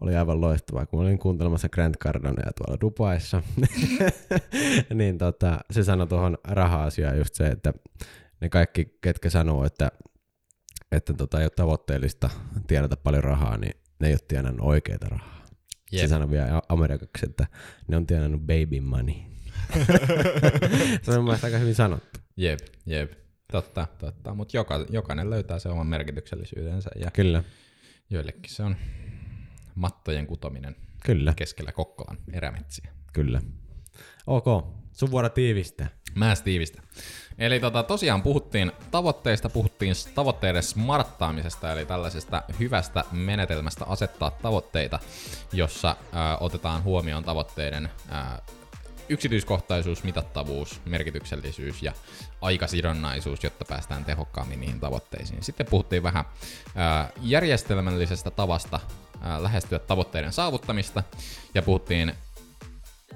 oli 0.00 0.16
aivan 0.16 0.40
loistavaa, 0.40 0.86
kun 0.86 1.00
olin 1.00 1.18
kuuntelemassa 1.18 1.68
Grant 1.68 1.96
Cardonia 1.96 2.50
tuolla 2.56 2.80
Dubaissa, 2.80 3.42
niin 4.94 5.18
tota, 5.18 5.58
se 5.70 5.84
sanoi 5.84 6.06
tuohon 6.06 6.38
raha-asiaan 6.44 7.18
just 7.18 7.34
se, 7.34 7.46
että 7.46 7.72
ne 8.40 8.48
kaikki, 8.48 8.98
ketkä 9.00 9.30
sanoo, 9.30 9.64
että, 9.64 9.90
että 10.92 11.14
tota, 11.14 11.38
ei 11.38 11.44
ole 11.44 11.50
tavoitteellista 11.50 12.30
tienata 12.66 12.96
paljon 12.96 13.24
rahaa, 13.24 13.56
niin 13.58 13.74
ne 14.00 14.06
ei 14.06 14.12
ole 14.12 14.20
tienannut 14.28 14.66
oikeita 14.66 15.08
rahaa. 15.08 15.44
Jep. 15.92 16.00
Se 16.00 16.08
sanoi 16.08 16.30
vielä 16.30 16.62
amerikaksi, 16.68 17.26
että 17.26 17.46
ne 17.88 17.96
on 17.96 18.06
tienannut 18.06 18.40
baby 18.40 18.80
money. 18.80 19.14
se 21.02 21.10
on 21.10 21.24
mun 21.24 21.36
aika 21.44 21.58
hyvin 21.58 21.74
sanottu. 21.74 22.20
Jep, 22.36 22.58
jep. 22.86 23.12
Totta, 23.52 23.86
totta. 23.98 24.34
Mutta 24.34 24.56
joka, 24.56 24.86
jokainen 24.90 25.30
löytää 25.30 25.58
se 25.58 25.68
oman 25.68 25.86
merkityksellisyytensä 25.86 26.90
ja 27.00 27.10
Kyllä, 27.10 27.44
joillekin 28.10 28.50
se 28.50 28.62
on 28.62 28.76
mattojen 29.74 30.26
kutominen 30.26 30.76
kyllä, 31.04 31.32
keskellä 31.36 31.72
Kokkolan 31.72 32.18
erämetsiä. 32.32 32.90
kyllä. 33.12 33.40
Ok, 34.26 34.44
sun 34.92 35.10
vuoro 35.10 35.28
tiivistää. 35.28 35.88
Mä 36.14 36.34
tiivistä. 36.44 36.82
Eli 37.38 37.60
tota, 37.60 37.82
tosiaan 37.82 38.22
puhuttiin 38.22 38.72
tavoitteista, 38.90 39.48
puhuttiin 39.48 39.94
tavoitteiden 40.14 40.62
smarttaamisesta, 40.62 41.72
eli 41.72 41.86
tällaisesta 41.86 42.42
hyvästä 42.60 43.04
menetelmästä 43.12 43.84
asettaa 43.84 44.30
tavoitteita, 44.30 44.98
jossa 45.52 45.96
ää, 46.12 46.38
otetaan 46.38 46.84
huomioon 46.84 47.24
tavoitteiden 47.24 47.88
ää, 48.08 48.42
yksityiskohtaisuus, 49.08 50.04
mitattavuus, 50.04 50.80
merkityksellisyys 50.84 51.82
ja 51.82 51.92
aikasidonnaisuus, 52.40 53.44
jotta 53.44 53.64
päästään 53.64 54.04
tehokkaammin 54.04 54.60
niihin 54.60 54.80
tavoitteisiin. 54.80 55.42
Sitten 55.44 55.66
puhuttiin 55.66 56.02
vähän 56.02 56.24
järjestelmällisestä 57.22 58.30
tavasta 58.30 58.80
lähestyä 59.38 59.78
tavoitteiden 59.78 60.32
saavuttamista 60.32 61.02
ja 61.54 61.62
puhuttiin 61.62 62.14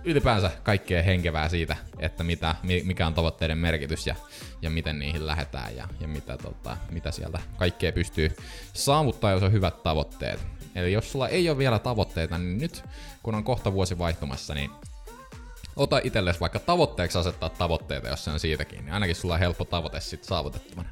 ylipäänsä 0.04 0.50
kaikkea 0.62 1.02
henkevää 1.02 1.48
siitä, 1.48 1.76
että 1.98 2.24
mitä, 2.24 2.54
mi- 2.62 2.82
mikä 2.84 3.06
on 3.06 3.14
tavoitteiden 3.14 3.58
merkitys 3.58 4.06
ja, 4.06 4.14
ja 4.62 4.70
miten 4.70 4.98
niihin 4.98 5.26
lähdetään 5.26 5.76
ja, 5.76 5.88
ja 6.00 6.08
mitä, 6.08 6.36
tota, 6.36 6.76
mitä 6.90 7.10
sieltä 7.10 7.38
kaikkea 7.56 7.92
pystyy 7.92 8.36
saavuttaa, 8.72 9.30
jos 9.30 9.42
on 9.42 9.52
hyvät 9.52 9.82
tavoitteet. 9.82 10.40
Eli 10.74 10.92
jos 10.92 11.12
sulla 11.12 11.28
ei 11.28 11.50
ole 11.50 11.58
vielä 11.58 11.78
tavoitteita, 11.78 12.38
niin 12.38 12.58
nyt 12.58 12.84
kun 13.22 13.34
on 13.34 13.44
kohta 13.44 13.72
vuosi 13.72 13.98
vaihtumassa, 13.98 14.54
niin 14.54 14.70
ota 15.76 16.00
itsellesi 16.04 16.40
vaikka 16.40 16.58
tavoitteeksi 16.58 17.18
asettaa 17.18 17.48
tavoitteita, 17.48 18.08
jos 18.08 18.24
se 18.24 18.30
on 18.30 18.40
siitäkin, 18.40 18.84
niin 18.84 18.94
ainakin 18.94 19.16
sulla 19.16 19.34
on 19.34 19.40
helppo 19.40 19.64
tavoite 19.64 20.00
sitten 20.00 20.28
saavutettavana. 20.28 20.88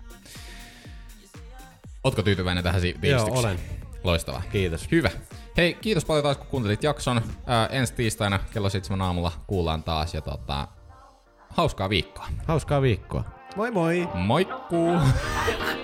Ootko 2.05 2.23
tyytyväinen 2.23 2.65
tähän 2.65 2.81
si- 2.81 2.97
tiivistykseen? 3.01 3.39
olen. 3.47 3.61
Loistavaa. 4.05 4.43
Kiitos. 4.53 4.89
Hyvä. 4.91 5.11
Hei, 5.57 5.75
kiitos 5.75 6.05
paljon 6.05 6.23
taas 6.23 6.37
kun 6.37 6.47
kuuntelit 6.47 6.83
jakson. 6.83 7.21
Ää, 7.47 7.67
ensi 7.67 7.95
tiistaina 7.95 8.39
kello 8.53 8.69
7 8.71 9.03
aamulla 9.03 9.33
kuullaan 9.47 9.83
taas 9.83 10.15
ja 10.15 10.21
tota, 10.21 10.69
hauskaa 11.49 11.89
viikkoa. 11.89 12.27
Hauskaa 12.47 12.83
viikkoa. 12.83 13.25
Moi 13.57 13.71
moi! 13.71 14.09
Moikkuu! 14.15 14.93